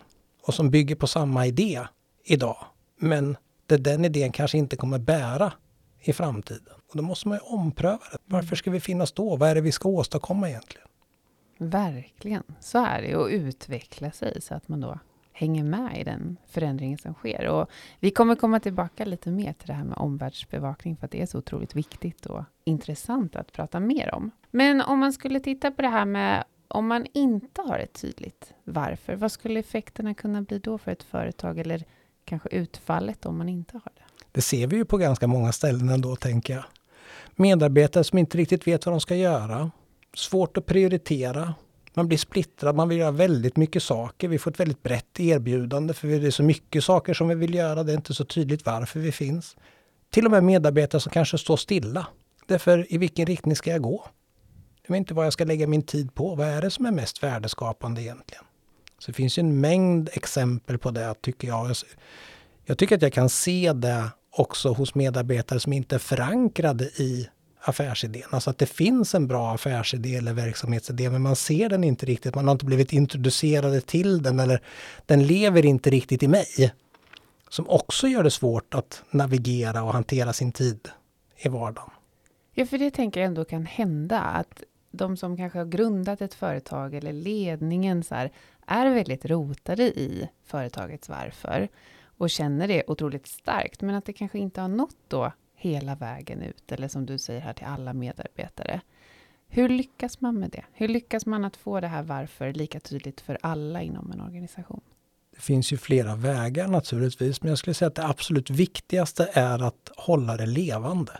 och 0.42 0.54
som 0.54 0.70
bygger 0.70 0.94
på 0.94 1.06
samma 1.06 1.46
idé 1.46 1.80
idag. 2.24 2.56
Men 2.98 3.36
där 3.66 3.78
den 3.78 4.04
idén 4.04 4.32
kanske 4.32 4.58
inte 4.58 4.76
kommer 4.76 4.98
bära 4.98 5.52
i 6.00 6.12
framtiden. 6.12 6.74
Och 6.90 6.96
då 6.96 7.02
måste 7.02 7.28
man 7.28 7.38
ju 7.38 7.56
ompröva 7.56 8.02
det. 8.12 8.18
Varför 8.24 8.56
ska 8.56 8.70
vi 8.70 8.80
finnas 8.80 9.12
då? 9.12 9.36
Vad 9.36 9.48
är 9.48 9.54
det 9.54 9.60
vi 9.60 9.72
ska 9.72 9.88
åstadkomma 9.88 10.48
egentligen? 10.48 10.88
Verkligen, 11.58 12.42
så 12.60 12.84
är 12.84 13.02
det. 13.02 13.16
Och 13.16 13.28
utveckla 13.28 14.10
sig 14.10 14.40
så 14.42 14.54
att 14.54 14.68
man 14.68 14.80
då 14.80 14.98
hänger 15.42 15.64
med 15.64 16.00
i 16.00 16.04
den 16.04 16.36
förändringen 16.48 16.98
som 16.98 17.14
sker. 17.14 17.48
Och 17.48 17.70
vi 18.00 18.10
kommer 18.10 18.34
komma 18.34 18.60
tillbaka 18.60 19.04
lite 19.04 19.30
mer 19.30 19.52
till 19.52 19.66
det 19.66 19.72
här 19.72 19.84
med 19.84 19.98
omvärldsbevakning 19.98 20.96
för 20.96 21.04
att 21.04 21.10
det 21.10 21.22
är 21.22 21.26
så 21.26 21.38
otroligt 21.38 21.74
viktigt 21.74 22.26
och 22.26 22.44
intressant 22.64 23.36
att 23.36 23.52
prata 23.52 23.80
mer 23.80 24.14
om. 24.14 24.30
Men 24.50 24.80
om 24.80 24.98
man 24.98 25.12
skulle 25.12 25.40
titta 25.40 25.70
på 25.70 25.82
det 25.82 25.88
här 25.88 26.04
med 26.04 26.44
om 26.68 26.86
man 26.86 27.06
inte 27.12 27.62
har 27.62 27.78
ett 27.78 27.92
tydligt 27.92 28.54
varför, 28.64 29.16
vad 29.16 29.32
skulle 29.32 29.60
effekterna 29.60 30.14
kunna 30.14 30.42
bli 30.42 30.58
då 30.58 30.78
för 30.78 30.90
ett 30.90 31.02
företag 31.02 31.58
eller 31.58 31.84
kanske 32.24 32.48
utfallet 32.48 33.26
om 33.26 33.38
man 33.38 33.48
inte 33.48 33.74
har 33.74 33.92
det? 33.96 34.24
Det 34.32 34.40
ser 34.40 34.66
vi 34.66 34.76
ju 34.76 34.84
på 34.84 34.96
ganska 34.96 35.26
många 35.26 35.52
ställen 35.52 35.88
ändå, 35.88 36.16
tänker 36.16 36.54
jag. 36.54 36.64
Medarbetare 37.36 38.04
som 38.04 38.18
inte 38.18 38.38
riktigt 38.38 38.66
vet 38.66 38.86
vad 38.86 38.92
de 38.92 39.00
ska 39.00 39.14
göra, 39.14 39.70
svårt 40.14 40.56
att 40.56 40.66
prioritera. 40.66 41.54
Man 41.94 42.08
blir 42.08 42.18
splittrad, 42.18 42.76
man 42.76 42.88
vill 42.88 42.98
göra 42.98 43.10
väldigt 43.10 43.56
mycket 43.56 43.82
saker. 43.82 44.28
Vi 44.28 44.38
får 44.38 44.50
ett 44.50 44.60
väldigt 44.60 44.82
brett 44.82 45.20
erbjudande 45.20 45.94
för 45.94 46.08
det 46.08 46.26
är 46.26 46.30
så 46.30 46.42
mycket 46.42 46.84
saker 46.84 47.14
som 47.14 47.28
vi 47.28 47.34
vill 47.34 47.54
göra. 47.54 47.82
Det 47.82 47.92
är 47.92 47.96
inte 47.96 48.14
så 48.14 48.24
tydligt 48.24 48.66
varför 48.66 49.00
vi 49.00 49.12
finns. 49.12 49.56
Till 50.10 50.24
och 50.24 50.30
med 50.30 50.44
medarbetare 50.44 51.00
som 51.00 51.12
kanske 51.12 51.38
står 51.38 51.56
stilla. 51.56 52.06
Därför 52.46 52.92
i 52.94 52.98
vilken 52.98 53.26
riktning 53.26 53.56
ska 53.56 53.70
jag 53.70 53.82
gå? 53.82 54.06
Jag 54.86 54.92
vet 54.92 54.98
inte 54.98 55.14
vad 55.14 55.26
jag 55.26 55.32
ska 55.32 55.44
lägga 55.44 55.66
min 55.66 55.82
tid 55.82 56.14
på. 56.14 56.34
Vad 56.34 56.46
är 56.46 56.62
det 56.62 56.70
som 56.70 56.86
är 56.86 56.90
mest 56.90 57.22
värdeskapande 57.22 58.02
egentligen? 58.02 58.44
Så 58.98 59.10
det 59.10 59.14
finns 59.14 59.38
ju 59.38 59.40
en 59.40 59.60
mängd 59.60 60.08
exempel 60.12 60.78
på 60.78 60.90
det 60.90 61.14
tycker 61.20 61.48
jag. 61.48 61.70
Jag 62.64 62.78
tycker 62.78 62.96
att 62.96 63.02
jag 63.02 63.12
kan 63.12 63.28
se 63.28 63.72
det 63.72 64.10
också 64.30 64.72
hos 64.72 64.94
medarbetare 64.94 65.60
som 65.60 65.72
inte 65.72 65.94
är 65.94 65.98
förankrade 65.98 66.84
i 66.84 67.28
affärsidén. 67.62 68.28
Alltså 68.30 68.50
att 68.50 68.58
det 68.58 68.66
finns 68.66 69.14
en 69.14 69.26
bra 69.26 69.54
affärsidé 69.54 70.16
eller 70.16 70.32
verksamhetsidé 70.32 71.10
men 71.10 71.22
man 71.22 71.36
ser 71.36 71.68
den 71.68 71.84
inte 71.84 72.06
riktigt. 72.06 72.34
Man 72.34 72.44
har 72.44 72.52
inte 72.52 72.64
blivit 72.64 72.92
introducerade 72.92 73.80
till 73.80 74.22
den 74.22 74.40
eller 74.40 74.62
den 75.06 75.26
lever 75.26 75.64
inte 75.66 75.90
riktigt 75.90 76.22
i 76.22 76.28
mig. 76.28 76.72
Som 77.48 77.68
också 77.68 78.08
gör 78.08 78.22
det 78.22 78.30
svårt 78.30 78.74
att 78.74 79.02
navigera 79.10 79.82
och 79.82 79.92
hantera 79.92 80.32
sin 80.32 80.52
tid 80.52 80.88
i 81.36 81.48
vardagen. 81.48 81.90
Ja, 82.54 82.66
för 82.66 82.78
det 82.78 82.90
tänker 82.90 83.20
jag 83.20 83.26
ändå 83.26 83.44
kan 83.44 83.66
hända 83.66 84.20
att 84.20 84.62
de 84.90 85.16
som 85.16 85.36
kanske 85.36 85.58
har 85.58 85.66
grundat 85.66 86.20
ett 86.20 86.34
företag 86.34 86.94
eller 86.94 87.12
ledningen 87.12 88.04
så 88.04 88.14
här, 88.14 88.32
är 88.66 88.94
väldigt 88.94 89.24
rotade 89.24 89.82
i 89.82 90.28
företagets 90.46 91.08
varför 91.08 91.68
och 92.18 92.30
känner 92.30 92.68
det 92.68 92.82
otroligt 92.86 93.26
starkt, 93.26 93.82
men 93.82 93.94
att 93.94 94.04
det 94.04 94.12
kanske 94.12 94.38
inte 94.38 94.60
har 94.60 94.68
nått 94.68 94.96
då 95.08 95.32
hela 95.62 95.94
vägen 95.94 96.42
ut, 96.42 96.72
eller 96.72 96.88
som 96.88 97.06
du 97.06 97.18
säger 97.18 97.40
här 97.40 97.52
till 97.52 97.66
alla 97.66 97.92
medarbetare. 97.92 98.80
Hur 99.48 99.68
lyckas 99.68 100.20
man 100.20 100.38
med 100.38 100.50
det? 100.50 100.64
Hur 100.72 100.88
lyckas 100.88 101.26
man 101.26 101.44
att 101.44 101.56
få 101.56 101.80
det 101.80 101.86
här 101.86 102.02
varför 102.02 102.52
lika 102.52 102.80
tydligt 102.80 103.20
för 103.20 103.38
alla 103.42 103.82
inom 103.82 104.12
en 104.12 104.20
organisation? 104.20 104.80
Det 105.34 105.40
finns 105.40 105.72
ju 105.72 105.76
flera 105.76 106.16
vägar 106.16 106.68
naturligtvis, 106.68 107.42
men 107.42 107.48
jag 107.48 107.58
skulle 107.58 107.74
säga 107.74 107.86
att 107.86 107.94
det 107.94 108.06
absolut 108.06 108.50
viktigaste 108.50 109.30
är 109.32 109.62
att 109.62 109.90
hålla 109.96 110.36
det 110.36 110.46
levande. 110.46 111.12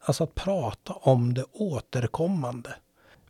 Alltså 0.00 0.24
att 0.24 0.34
prata 0.34 0.92
om 0.92 1.34
det 1.34 1.44
återkommande. 1.52 2.74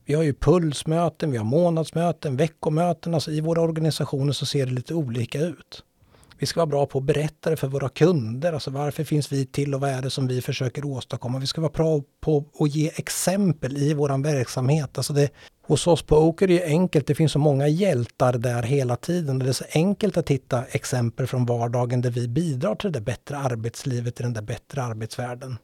Vi 0.05 0.15
har 0.15 0.23
ju 0.23 0.35
pulsmöten, 0.35 1.31
vi 1.31 1.37
har 1.37 1.45
månadsmöten, 1.45 2.37
veckomöten. 2.37 3.15
Alltså 3.15 3.31
I 3.31 3.41
våra 3.41 3.61
organisationer 3.61 4.33
så 4.33 4.47
ser 4.47 4.67
det 4.67 4.73
lite 4.73 4.95
olika 4.95 5.41
ut. 5.41 5.85
Vi 6.41 6.47
ska 6.47 6.61
vara 6.61 6.67
bra 6.67 6.87
på 6.87 6.99
att 6.99 7.05
berätta 7.05 7.51
det 7.51 7.57
för 7.57 7.69
våra 7.69 7.89
kunder. 7.89 8.53
Alltså 8.53 8.71
varför 8.71 9.05
finns 9.05 9.33
vi 9.33 9.47
till 9.47 9.75
och 9.75 9.81
vad 9.81 9.91
är 9.91 10.03
det 10.03 10.11
som 10.11 10.27
vi 10.27 10.43
försöker 10.43 10.85
åstadkomma? 10.85 11.39
Vi 11.39 11.47
ska 11.47 11.61
vara 11.61 11.73
bra 11.73 12.03
på 12.21 12.45
att 12.59 12.75
ge 12.75 12.91
exempel 12.97 13.77
i 13.77 13.95
vår 13.95 14.23
verksamhet. 14.23 14.99
Alltså 14.99 15.13
det, 15.13 15.31
hos 15.67 15.87
oss 15.87 16.03
på 16.03 16.17
Oker 16.17 16.51
är 16.51 16.55
det 16.55 16.65
enkelt. 16.65 17.07
Det 17.07 17.15
finns 17.15 17.33
så 17.33 17.39
många 17.39 17.69
hjältar 17.69 18.33
där 18.33 18.63
hela 18.63 18.97
tiden. 18.97 19.39
Det 19.39 19.49
är 19.49 19.53
så 19.53 19.65
enkelt 19.73 20.17
att 20.17 20.29
hitta 20.29 20.65
exempel 20.65 21.27
från 21.27 21.47
vardagen 21.47 22.01
där 22.01 22.11
vi 22.11 22.29
bidrar 22.29 22.75
till 22.75 22.93
det 22.93 23.01
bättre 23.01 23.39
arbetslivet, 23.39 24.21
i 24.21 24.23
den 24.23 24.33
där 24.33 24.43
bättre 24.43 24.83
arbetsvärlden. 24.83 25.59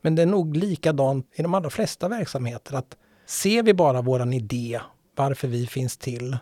Men 0.00 0.14
det 0.14 0.22
är 0.22 0.26
nog 0.26 0.56
likadant 0.56 1.26
i 1.34 1.42
de 1.42 1.54
allra 1.54 1.70
flesta 1.70 2.08
verksamheter. 2.08 2.74
att 2.74 2.96
Ser 3.26 3.62
vi 3.62 3.74
bara 3.74 4.02
våran 4.02 4.32
idé, 4.32 4.80
varför 5.16 5.48
vi 5.48 5.66
finns 5.66 5.96
till 5.96 6.36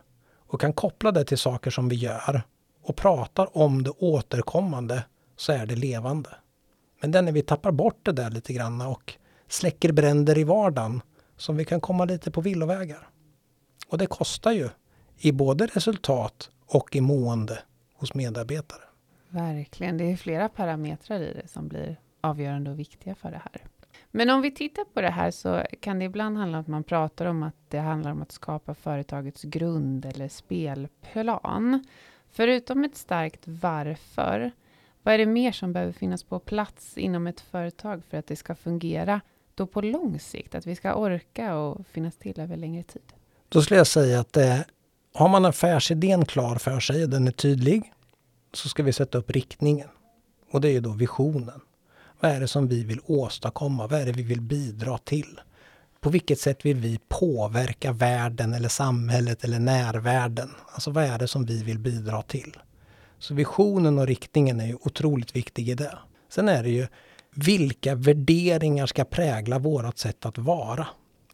och 0.46 0.60
kan 0.60 0.72
koppla 0.72 1.12
det 1.12 1.24
till 1.24 1.38
saker 1.38 1.70
som 1.70 1.88
vi 1.88 1.96
gör 1.96 2.42
och 2.90 2.96
pratar 2.96 3.56
om 3.56 3.82
det 3.82 3.90
återkommande 3.90 5.04
så 5.36 5.52
är 5.52 5.66
det 5.66 5.76
levande. 5.76 6.30
Men 7.00 7.10
den 7.10 7.24
när 7.24 7.32
vi 7.32 7.42
tappar 7.42 7.72
bort 7.72 8.00
det 8.02 8.12
där 8.12 8.30
lite 8.30 8.52
grann 8.52 8.80
och 8.80 9.14
släcker 9.48 9.92
bränder 9.92 10.38
i 10.38 10.44
vardagen 10.44 11.02
som 11.36 11.56
vi 11.56 11.64
kan 11.64 11.80
komma 11.80 12.04
lite 12.04 12.30
på 12.30 12.40
villovägar. 12.40 13.08
Och 13.88 13.98
det 13.98 14.06
kostar 14.06 14.52
ju 14.52 14.68
i 15.18 15.32
både 15.32 15.66
resultat 15.66 16.50
och 16.66 16.96
i 16.96 17.00
mående 17.00 17.58
hos 17.94 18.14
medarbetare. 18.14 18.82
Verkligen, 19.28 19.98
det 19.98 20.04
är 20.04 20.16
flera 20.16 20.48
parametrar 20.48 21.20
i 21.20 21.34
det 21.34 21.48
som 21.48 21.68
blir 21.68 21.96
avgörande 22.20 22.70
och 22.70 22.78
viktiga 22.78 23.14
för 23.14 23.30
det 23.30 23.42
här. 23.52 23.66
Men 24.10 24.30
om 24.30 24.42
vi 24.42 24.54
tittar 24.54 24.84
på 24.84 25.00
det 25.00 25.10
här 25.10 25.30
så 25.30 25.62
kan 25.80 25.98
det 25.98 26.04
ibland 26.04 26.38
handla 26.38 26.58
om 26.58 26.62
att 26.62 26.68
man 26.68 26.84
pratar 26.84 27.26
om 27.26 27.42
att 27.42 27.56
det 27.68 27.78
handlar 27.78 28.10
om 28.10 28.22
att 28.22 28.32
skapa 28.32 28.74
företagets 28.74 29.42
grund 29.42 30.04
eller 30.04 30.28
spelplan. 30.28 31.84
Förutom 32.32 32.84
ett 32.84 32.96
starkt 32.96 33.40
varför, 33.44 34.50
vad 35.02 35.14
är 35.14 35.18
det 35.18 35.26
mer 35.26 35.52
som 35.52 35.72
behöver 35.72 35.92
finnas 35.92 36.22
på 36.22 36.38
plats 36.38 36.98
inom 36.98 37.26
ett 37.26 37.40
företag 37.40 38.02
för 38.10 38.16
att 38.16 38.26
det 38.26 38.36
ska 38.36 38.54
fungera 38.54 39.20
då 39.54 39.66
på 39.66 39.80
lång 39.80 40.20
sikt? 40.20 40.54
Att 40.54 40.66
vi 40.66 40.76
ska 40.76 40.94
orka 40.94 41.54
och 41.56 41.86
finnas 41.86 42.16
till 42.16 42.40
över 42.40 42.56
längre 42.56 42.82
tid? 42.82 43.12
Då 43.48 43.62
skulle 43.62 43.78
jag 43.80 43.86
säga 43.86 44.20
att 44.20 44.36
eh, 44.36 44.58
har 45.14 45.28
man 45.28 45.44
affärsidén 45.44 46.24
klar 46.24 46.56
för 46.56 46.80
sig 46.80 47.04
och 47.04 47.10
den 47.10 47.28
är 47.28 47.32
tydlig 47.32 47.92
så 48.52 48.68
ska 48.68 48.82
vi 48.82 48.92
sätta 48.92 49.18
upp 49.18 49.30
riktningen. 49.30 49.88
Och 50.50 50.60
det 50.60 50.68
är 50.68 50.72
ju 50.72 50.80
då 50.80 50.90
visionen. 50.90 51.60
Vad 52.20 52.30
är 52.30 52.40
det 52.40 52.48
som 52.48 52.68
vi 52.68 52.84
vill 52.84 53.00
åstadkomma? 53.06 53.86
Vad 53.86 54.00
är 54.00 54.06
det 54.06 54.12
vi 54.12 54.22
vill 54.22 54.40
bidra 54.40 54.98
till? 54.98 55.40
På 56.00 56.10
vilket 56.10 56.40
sätt 56.40 56.66
vill 56.66 56.76
vi 56.76 56.98
påverka 57.08 57.92
världen 57.92 58.54
eller 58.54 58.68
samhället 58.68 59.44
eller 59.44 59.58
närvärlden? 59.58 60.50
Alltså 60.72 60.90
vad 60.90 61.04
är 61.04 61.18
det 61.18 61.28
som 61.28 61.46
vi 61.46 61.62
vill 61.62 61.78
bidra 61.78 62.22
till? 62.22 62.56
Så 63.18 63.34
visionen 63.34 63.98
och 63.98 64.06
riktningen 64.06 64.60
är 64.60 64.66
ju 64.66 64.74
otroligt 64.74 65.36
viktig 65.36 65.68
i 65.68 65.74
det. 65.74 65.98
Sen 66.28 66.48
är 66.48 66.62
det 66.62 66.70
ju 66.70 66.86
vilka 67.34 67.94
värderingar 67.94 68.86
ska 68.86 69.04
prägla 69.04 69.58
vårt 69.58 69.98
sätt 69.98 70.26
att 70.26 70.38
vara? 70.38 70.86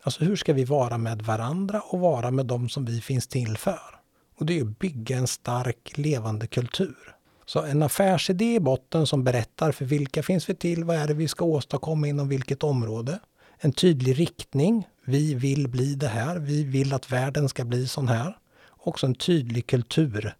Alltså 0.03 0.25
hur 0.25 0.37
ska 0.37 0.53
vi 0.53 0.65
vara 0.65 0.99
med 0.99 1.23
varandra 1.23 1.81
och 1.81 2.01
vara 2.01 2.31
med 2.31 2.47
dem 2.47 2.69
som 2.69 2.85
vi 2.85 3.01
finns 3.01 3.27
till 3.27 3.57
för? 3.57 4.01
Och 4.39 4.47
det 4.47 4.53
är 4.53 4.57
ju 4.57 4.71
att 4.71 4.79
bygga 4.79 5.17
en 5.17 5.27
stark 5.27 5.99
levande 5.99 6.47
kultur. 6.47 7.15
Så 7.47 7.63
en 7.63 7.83
affärsidé 7.83 8.55
i 8.55 8.61
botten 8.61 9.07
som 9.07 9.25
berättar 9.25 9.73
för 9.73 9.85
vilka 9.85 10.23
finns 10.23 10.49
vi 10.49 10.55
till, 10.55 10.85
vad 10.85 10.97
är 10.97 11.07
det 11.07 11.15
vi 11.15 11.29
ska 11.29 11.45
åstadkomma 11.45 12.09
inom 12.09 12.29
vilket 12.29 12.63
område. 12.63 13.19
En 13.59 13.73
tydlig 13.73 14.19
riktning, 14.19 14.89
vi 15.05 15.35
vill 15.35 15.69
bli 15.69 15.95
det 15.95 16.09
här, 16.09 16.37
vi 16.39 16.65
vill 16.65 16.95
att 16.95 17.13
världen 17.13 17.49
ska 17.49 17.65
bli 17.65 17.89
sån 17.89 18.09
här. 18.09 18.37
Också 18.71 19.07
en 19.07 19.15
tydlig 19.15 19.67
kultur, 19.67 20.35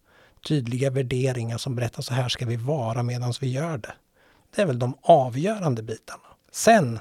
tydliga 0.47 0.89
värderingar 0.89 1.57
som 1.57 1.75
berättar 1.75 2.01
så 2.01 2.13
här 2.13 2.29
ska 2.29 2.45
vi 2.45 2.55
vara 2.55 3.03
medan 3.03 3.33
vi 3.41 3.51
gör 3.51 3.77
det. 3.77 3.93
Det 4.55 4.61
är 4.61 4.65
väl 4.65 4.79
de 4.79 4.97
avgörande 5.01 5.83
bitarna. 5.83 6.27
Sen 6.51 6.99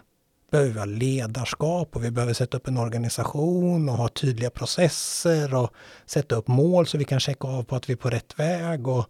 behöver 0.51 0.73
vi 0.73 0.79
ha 0.79 0.85
ledarskap 0.85 1.97
och 1.97 2.05
vi 2.05 2.11
behöver 2.11 2.35
sätta 2.35 2.57
upp 2.57 2.69
en 2.69 2.79
organisation 2.79 3.89
och 3.89 3.97
ha 3.97 4.09
tydliga 4.09 4.51
processer 4.51 5.55
och 5.55 5.71
sätta 6.07 6.37
upp 6.37 6.49
mål 6.49 6.87
så 6.87 6.99
vi 6.99 7.05
kan 7.05 7.21
checka 7.21 7.49
av 7.49 7.63
på 7.63 7.77
att 7.77 7.89
vi 7.89 7.93
är 7.93 7.97
på 7.97 8.11
rätt 8.11 8.39
väg. 8.39 8.89
Och 8.89 9.07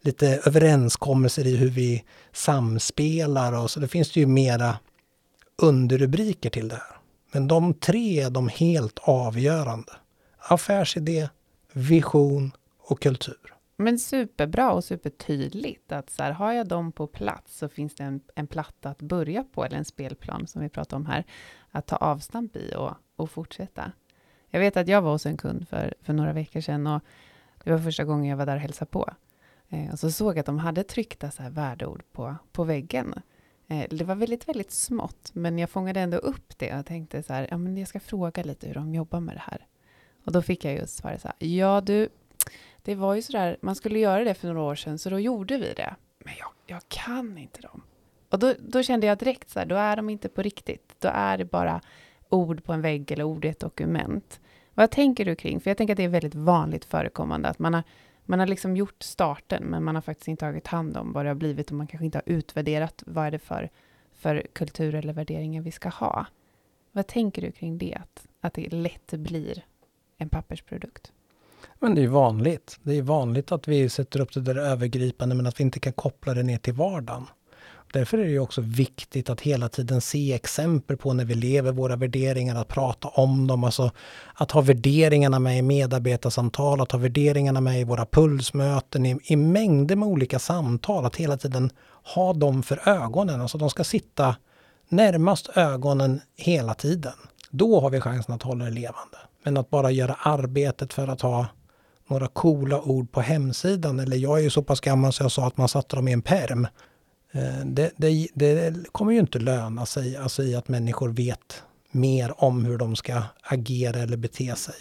lite 0.00 0.40
överenskommelser 0.46 1.46
i 1.46 1.56
hur 1.56 1.70
vi 1.70 2.04
samspelar 2.32 3.52
och 3.52 3.70
så. 3.70 3.80
Det 3.80 3.88
finns 3.88 4.12
det 4.12 4.20
ju 4.20 4.26
mera 4.26 4.78
underrubriker 5.62 6.50
till 6.50 6.68
det 6.68 6.74
här. 6.74 6.96
Men 7.32 7.48
de 7.48 7.74
tre 7.74 8.20
är 8.20 8.30
de 8.30 8.48
helt 8.48 8.98
avgörande. 9.02 9.92
Affärsidé, 10.38 11.28
vision 11.72 12.52
och 12.78 13.02
kultur. 13.02 13.54
Men 13.76 13.98
superbra 13.98 14.72
och 14.72 14.84
supertydligt 14.84 15.92
att 15.92 16.10
så 16.10 16.22
här, 16.22 16.32
har 16.32 16.52
jag 16.52 16.68
dem 16.68 16.92
på 16.92 17.06
plats 17.06 17.56
så 17.58 17.68
finns 17.68 17.94
det 17.94 18.04
en, 18.04 18.20
en 18.34 18.46
platta 18.46 18.90
att 18.90 19.02
börja 19.02 19.44
på, 19.44 19.64
eller 19.64 19.76
en 19.76 19.84
spelplan 19.84 20.46
som 20.46 20.62
vi 20.62 20.68
pratar 20.68 20.96
om 20.96 21.06
här, 21.06 21.24
att 21.70 21.86
ta 21.86 21.96
avstamp 21.96 22.56
i 22.56 22.74
och, 22.76 22.92
och 23.16 23.30
fortsätta. 23.30 23.92
Jag 24.48 24.60
vet 24.60 24.76
att 24.76 24.88
jag 24.88 25.02
var 25.02 25.12
hos 25.12 25.26
en 25.26 25.36
kund 25.36 25.68
för, 25.68 25.94
för 26.02 26.12
några 26.12 26.32
veckor 26.32 26.60
sedan 26.60 26.86
och 26.86 27.02
det 27.64 27.70
var 27.70 27.78
första 27.78 28.04
gången 28.04 28.30
jag 28.30 28.36
var 28.36 28.46
där 28.46 28.54
och 28.54 28.60
hälsade 28.60 28.90
på. 28.90 29.10
Eh, 29.68 29.92
och 29.92 29.98
så 29.98 30.10
såg 30.10 30.30
jag 30.32 30.38
att 30.38 30.46
de 30.46 30.58
hade 30.58 30.84
tryckta 30.84 31.30
så 31.30 31.42
här 31.42 31.50
värdeord 31.50 32.02
på, 32.12 32.36
på 32.52 32.64
väggen. 32.64 33.14
Eh, 33.72 33.86
det 33.90 34.04
var 34.04 34.14
väldigt, 34.14 34.48
väldigt 34.48 34.70
smått, 34.70 35.30
men 35.32 35.58
jag 35.58 35.70
fångade 35.70 36.00
ändå 36.00 36.16
upp 36.16 36.58
det 36.58 36.78
och 36.78 36.86
tänkte 36.86 37.22
så 37.22 37.32
här, 37.32 37.48
ja 37.50 37.58
men 37.58 37.76
jag 37.76 37.88
ska 37.88 38.00
fråga 38.00 38.42
lite 38.42 38.66
hur 38.66 38.74
de 38.74 38.94
jobbar 38.94 39.20
med 39.20 39.36
det 39.36 39.42
här. 39.50 39.66
Och 40.24 40.32
då 40.32 40.42
fick 40.42 40.64
jag 40.64 40.74
just 40.74 40.96
svaret 40.96 41.20
så 41.20 41.28
här, 41.28 41.48
ja 41.48 41.80
du, 41.80 42.08
det 42.82 42.94
var 42.94 43.14
ju 43.14 43.22
så 43.22 43.32
där, 43.32 43.56
man 43.60 43.74
skulle 43.74 43.98
göra 43.98 44.24
det 44.24 44.34
för 44.34 44.48
några 44.48 44.62
år 44.62 44.74
sedan, 44.74 44.98
så 44.98 45.10
då 45.10 45.18
gjorde 45.18 45.58
vi 45.58 45.72
det. 45.76 45.94
Men 46.18 46.34
jag, 46.38 46.48
jag 46.66 46.82
kan 46.88 47.38
inte 47.38 47.62
dem. 47.62 47.82
Och 48.28 48.38
då, 48.38 48.54
då 48.58 48.82
kände 48.82 49.06
jag 49.06 49.18
direkt 49.18 49.50
så 49.50 49.58
här, 49.58 49.66
då 49.66 49.74
är 49.74 49.96
de 49.96 50.10
inte 50.10 50.28
på 50.28 50.42
riktigt. 50.42 50.94
Då 50.98 51.08
är 51.12 51.38
det 51.38 51.44
bara 51.44 51.80
ord 52.28 52.64
på 52.64 52.72
en 52.72 52.80
vägg 52.80 53.10
eller 53.10 53.24
ord 53.24 53.44
i 53.44 53.48
ett 53.48 53.60
dokument. 53.60 54.40
Vad 54.74 54.90
tänker 54.90 55.24
du 55.24 55.34
kring? 55.34 55.60
För 55.60 55.70
jag 55.70 55.76
tänker 55.76 55.94
att 55.94 55.96
det 55.96 56.04
är 56.04 56.08
väldigt 56.08 56.34
vanligt 56.34 56.84
förekommande 56.84 57.48
att 57.48 57.58
man 57.58 57.74
har 57.74 57.82
man 58.24 58.38
har 58.38 58.46
liksom 58.46 58.76
gjort 58.76 59.02
starten, 59.02 59.64
men 59.64 59.84
man 59.84 59.94
har 59.94 60.02
faktiskt 60.02 60.28
inte 60.28 60.40
tagit 60.40 60.66
hand 60.66 60.96
om 60.96 61.12
vad 61.12 61.24
det 61.24 61.30
har 61.30 61.34
blivit 61.34 61.70
och 61.70 61.76
man 61.76 61.86
kanske 61.86 62.04
inte 62.04 62.18
har 62.18 62.34
utvärderat 62.34 63.02
vad 63.06 63.26
är 63.26 63.30
det 63.30 63.38
för, 63.38 63.70
för 64.12 64.46
kultur 64.52 64.94
eller 64.94 65.12
värderingar 65.12 65.62
vi 65.62 65.70
ska 65.70 65.88
ha. 65.88 66.26
Vad 66.92 67.06
tänker 67.06 67.42
du 67.42 67.52
kring 67.52 67.78
det? 67.78 67.94
Att, 67.94 68.26
att 68.40 68.54
det 68.54 68.72
lätt 68.72 69.12
blir 69.12 69.64
en 70.18 70.28
pappersprodukt? 70.28 71.12
Men 71.78 71.94
det 71.94 72.02
är 72.02 72.08
vanligt. 72.08 72.78
Det 72.82 72.98
är 72.98 73.02
vanligt 73.02 73.52
att 73.52 73.68
vi 73.68 73.88
sätter 73.88 74.20
upp 74.20 74.32
det 74.32 74.40
där 74.40 74.56
övergripande 74.56 75.34
men 75.34 75.46
att 75.46 75.60
vi 75.60 75.64
inte 75.64 75.80
kan 75.80 75.92
koppla 75.92 76.34
det 76.34 76.42
ner 76.42 76.58
till 76.58 76.74
vardagen. 76.74 77.26
Därför 77.92 78.18
är 78.18 78.24
det 78.24 78.38
också 78.38 78.60
viktigt 78.60 79.30
att 79.30 79.40
hela 79.40 79.68
tiden 79.68 80.00
se 80.00 80.32
exempel 80.32 80.96
på 80.96 81.12
när 81.12 81.24
vi 81.24 81.34
lever 81.34 81.72
våra 81.72 81.96
värderingar, 81.96 82.54
att 82.56 82.68
prata 82.68 83.08
om 83.08 83.46
dem. 83.46 83.64
Alltså 83.64 83.90
att 84.34 84.50
ha 84.50 84.60
värderingarna 84.60 85.38
med 85.38 85.58
i 85.58 85.62
medarbetarsamtal, 85.62 86.80
att 86.80 86.92
ha 86.92 86.98
värderingarna 86.98 87.60
med 87.60 87.80
i 87.80 87.84
våra 87.84 88.06
pulsmöten, 88.06 89.06
i, 89.06 89.18
i 89.24 89.36
mängder 89.36 89.96
med 89.96 90.08
olika 90.08 90.38
samtal. 90.38 91.04
Att 91.04 91.16
hela 91.16 91.36
tiden 91.36 91.70
ha 92.14 92.32
dem 92.32 92.62
för 92.62 92.88
ögonen. 92.88 93.40
Alltså 93.40 93.58
de 93.58 93.70
ska 93.70 93.84
sitta 93.84 94.36
närmast 94.88 95.50
ögonen 95.54 96.20
hela 96.36 96.74
tiden. 96.74 97.14
Då 97.50 97.80
har 97.80 97.90
vi 97.90 98.00
chansen 98.00 98.34
att 98.34 98.42
hålla 98.42 98.64
det 98.64 98.70
levande. 98.70 99.18
Men 99.44 99.56
att 99.56 99.70
bara 99.70 99.90
göra 99.90 100.14
arbetet 100.14 100.92
för 100.92 101.08
att 101.08 101.20
ha 101.20 101.46
några 102.08 102.28
coola 102.28 102.80
ord 102.80 103.12
på 103.12 103.20
hemsidan, 103.20 104.00
eller 104.00 104.16
jag 104.16 104.38
är 104.38 104.42
ju 104.42 104.50
så 104.50 104.62
pass 104.62 104.80
gammal 104.80 105.12
så 105.12 105.22
jag 105.22 105.32
sa 105.32 105.46
att 105.46 105.56
man 105.56 105.68
satte 105.68 105.96
dem 105.96 106.08
i 106.08 106.12
en 106.12 106.22
perm. 106.22 106.66
Eh, 107.32 107.64
det, 107.64 107.92
det, 107.96 108.28
det 108.34 108.74
kommer 108.92 109.12
ju 109.12 109.18
inte 109.18 109.38
löna 109.38 109.86
sig 109.86 110.16
alltså 110.16 110.42
i 110.42 110.54
att 110.54 110.68
människor 110.68 111.08
vet 111.08 111.62
mer 111.90 112.44
om 112.44 112.64
hur 112.64 112.78
de 112.78 112.96
ska 112.96 113.22
agera 113.42 114.00
eller 114.00 114.16
bete 114.16 114.56
sig. 114.56 114.74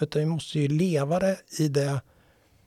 Utan 0.00 0.20
vi 0.20 0.26
måste 0.26 0.58
ju 0.58 0.68
leva 0.68 1.18
det 1.18 1.38
i 1.58 1.68
det 1.68 2.00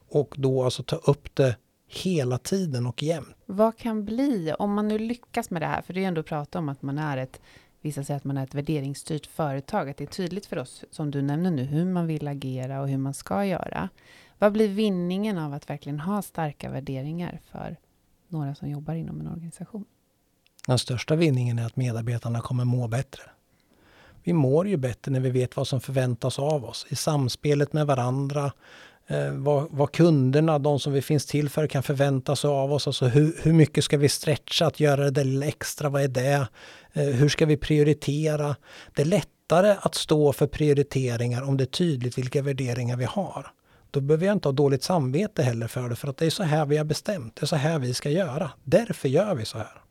och 0.09 0.35
då 0.37 0.63
alltså 0.63 0.83
ta 0.83 0.95
upp 0.95 1.35
det 1.35 1.57
hela 1.87 2.37
tiden 2.37 2.85
och 2.85 3.03
jämt. 3.03 3.35
Vad 3.45 3.77
kan 3.77 4.05
bli, 4.05 4.53
om 4.59 4.73
man 4.73 4.87
nu 4.87 4.99
lyckas 4.99 5.49
med 5.49 5.61
det 5.61 5.65
här, 5.65 5.81
för 5.81 5.93
det 5.93 5.99
är 5.99 6.01
ju 6.01 6.07
ändå 6.07 6.21
att 6.21 6.27
prata 6.27 6.59
om 6.59 6.69
att 6.69 6.81
man 6.81 6.97
är 6.97 7.17
ett, 7.17 7.41
vissa 7.81 8.03
säger 8.03 8.17
att 8.17 8.23
man 8.23 8.37
är 8.37 8.43
ett 8.43 8.55
värderingsstyrt 8.55 9.25
företag, 9.25 9.89
att 9.89 9.97
det 9.97 10.03
är 10.03 10.07
tydligt 10.07 10.45
för 10.45 10.57
oss, 10.57 10.83
som 10.91 11.11
du 11.11 11.21
nämner 11.21 11.51
nu, 11.51 11.63
hur 11.63 11.85
man 11.85 12.07
vill 12.07 12.27
agera 12.27 12.81
och 12.81 12.89
hur 12.89 12.97
man 12.97 13.13
ska 13.13 13.45
göra. 13.45 13.89
Vad 14.37 14.53
blir 14.53 14.67
vinningen 14.67 15.37
av 15.37 15.53
att 15.53 15.69
verkligen 15.69 15.99
ha 15.99 16.21
starka 16.21 16.69
värderingar 16.69 17.39
för 17.51 17.77
några 18.29 18.55
som 18.55 18.69
jobbar 18.69 18.93
inom 18.93 19.21
en 19.21 19.27
organisation? 19.27 19.85
Den 20.67 20.79
största 20.79 21.15
vinningen 21.15 21.59
är 21.59 21.65
att 21.65 21.75
medarbetarna 21.75 22.41
kommer 22.41 22.65
må 22.65 22.87
bättre. 22.87 23.21
Vi 24.23 24.33
mår 24.33 24.67
ju 24.67 24.77
bättre 24.77 25.11
när 25.11 25.19
vi 25.19 25.29
vet 25.29 25.57
vad 25.57 25.67
som 25.67 25.81
förväntas 25.81 26.39
av 26.39 26.65
oss 26.65 26.85
i 26.89 26.95
samspelet 26.95 27.73
med 27.73 27.87
varandra, 27.87 28.51
eh, 29.07 29.31
vad, 29.31 29.67
vad, 29.71 29.91
kunderna, 29.91 30.59
de 30.59 30.79
som 30.79 30.93
vi 30.93 31.01
finns 31.01 31.25
till 31.25 31.49
för, 31.49 31.67
kan 31.67 31.83
förvänta 31.83 32.35
sig 32.35 32.47
av 32.47 32.73
oss. 32.73 32.87
Alltså 32.87 33.05
hur, 33.05 33.35
hur 33.43 33.53
mycket 33.53 33.83
ska 33.83 33.97
vi 33.97 34.09
stretcha, 34.09 34.65
att 34.65 34.79
göra 34.79 35.03
det 35.03 35.11
där 35.11 35.23
lilla 35.23 35.45
extra, 35.45 35.89
vad 35.89 36.01
är 36.01 36.07
det? 36.07 36.47
Eh, 36.93 37.03
hur 37.03 37.29
ska 37.29 37.45
vi 37.45 37.57
prioritera? 37.57 38.55
Det 38.95 39.01
är 39.01 39.05
lättare 39.05 39.75
att 39.81 39.95
stå 39.95 40.33
för 40.33 40.47
prioriteringar 40.47 41.41
om 41.41 41.57
det 41.57 41.63
är 41.63 41.65
tydligt 41.65 42.17
vilka 42.17 42.41
värderingar 42.41 42.97
vi 42.97 43.05
har. 43.05 43.51
Då 43.91 44.01
behöver 44.01 44.25
jag 44.25 44.33
inte 44.33 44.47
ha 44.47 44.53
dåligt 44.53 44.83
samvete 44.83 45.43
heller 45.43 45.67
för 45.67 45.89
det, 45.89 45.95
för 45.95 46.07
att 46.07 46.17
det 46.17 46.25
är 46.25 46.29
så 46.29 46.43
här 46.43 46.65
vi 46.65 46.77
har 46.77 46.85
bestämt, 46.85 47.35
det 47.35 47.43
är 47.43 47.47
så 47.47 47.55
här 47.55 47.79
vi 47.79 47.93
ska 47.93 48.09
göra. 48.09 48.51
Därför 48.63 49.09
gör 49.09 49.35
vi 49.35 49.45
så 49.45 49.57
här. 49.57 49.81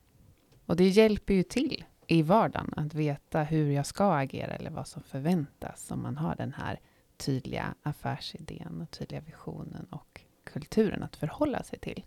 Och 0.66 0.76
det 0.76 0.88
hjälper 0.88 1.34
ju 1.34 1.42
till 1.42 1.84
i 2.06 2.22
vardagen 2.22 2.74
att 2.76 2.94
veta 2.94 3.42
hur 3.42 3.70
jag 3.70 3.86
ska 3.86 4.12
agera 4.16 4.52
eller 4.52 4.70
vad 4.70 4.88
som 4.88 5.02
förväntas 5.02 5.90
om 5.90 6.02
man 6.02 6.16
har 6.16 6.36
den 6.36 6.52
här 6.52 6.80
tydliga 7.16 7.74
affärsidén 7.82 8.82
och 8.82 8.90
tydliga 8.90 9.20
visionen 9.20 9.86
och 9.90 10.20
kulturen 10.44 11.02
att 11.02 11.16
förhålla 11.16 11.62
sig 11.62 11.78
till. 11.78 12.04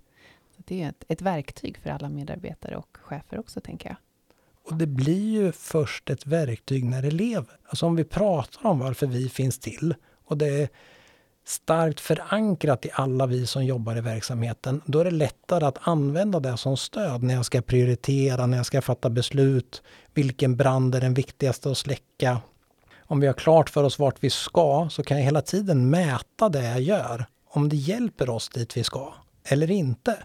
Så 0.55 0.63
Det 0.65 0.84
är 0.84 0.89
ett, 0.89 1.03
ett 1.08 1.22
verktyg 1.22 1.77
för 1.77 1.89
alla 1.89 2.10
medarbetare 2.10 2.75
och 2.75 2.98
chefer 3.01 3.39
också, 3.39 3.62
tänker 3.62 3.89
jag. 3.89 3.98
Och 4.69 4.77
det 4.77 4.88
blir 4.88 5.29
ju 5.29 5.51
först 5.51 6.10
ett 6.10 6.25
verktyg 6.25 6.86
när 6.86 7.01
det 7.01 7.12
lever. 7.12 7.60
Alltså 7.65 7.86
om 7.86 7.96
vi 7.96 8.03
pratar 8.03 8.65
om 8.65 8.79
varför 8.79 9.08
vi 9.08 9.29
finns 9.29 9.60
till 9.60 9.96
och 10.25 10.38
det 10.38 10.48
är 10.48 10.69
starkt 11.46 12.00
förankrat 12.00 12.86
i 12.86 12.89
alla 12.93 13.25
vi 13.25 13.48
som 13.48 13.65
jobbar 13.65 13.98
i 13.98 14.01
verksamheten, 14.01 14.81
då 14.86 15.00
är 15.00 15.05
det 15.05 15.12
lättare 15.12 15.65
att 15.65 15.77
använda 15.81 16.39
det 16.39 16.58
som 16.58 16.77
stöd 16.77 17.24
när 17.24 17.34
jag 17.34 17.46
ska 17.46 17.62
prioritera, 17.62 18.46
när 18.46 18.58
jag 18.58 18.65
ska 18.65 18.81
fatta 18.81 19.10
beslut. 19.10 19.81
Vilken 20.13 20.55
brand 20.55 20.96
är 20.96 21.01
den 21.01 21.13
viktigaste 21.13 21.72
att 21.72 21.77
släcka? 21.77 22.41
Om 23.00 23.19
vi 23.19 23.27
har 23.27 23.34
klart 23.34 23.69
för 23.69 23.84
oss 23.84 24.00
vart 24.00 24.24
vi 24.24 24.29
ska 24.29 24.88
så 24.91 25.03
kan 25.03 25.17
jag 25.17 25.24
hela 25.24 25.41
tiden 25.41 25.89
mäta 25.89 26.50
det 26.50 26.63
jag 26.63 26.81
gör. 26.81 27.25
Om 27.48 27.69
det 27.69 27.75
hjälper 27.75 28.29
oss 28.29 28.50
dit 28.50 28.77
vi 28.77 28.84
ska 28.84 29.13
eller 29.43 29.72
inte. 29.72 30.17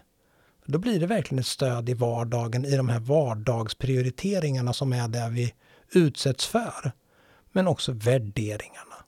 Då 0.67 0.79
blir 0.79 1.01
det 1.01 1.07
verkligen 1.07 1.39
ett 1.39 1.47
stöd 1.47 1.89
i 1.89 1.95
vardagen 1.95 2.65
i 2.65 2.77
de 2.77 2.89
här 2.89 3.01
vardagsprioriteringarna 3.01 4.73
som 4.73 4.93
är 4.93 5.09
det 5.09 5.29
vi 5.31 5.55
utsätts 5.93 6.47
för. 6.47 6.93
Men 7.53 7.69
också 7.69 7.93
värderingarna. 7.93 9.04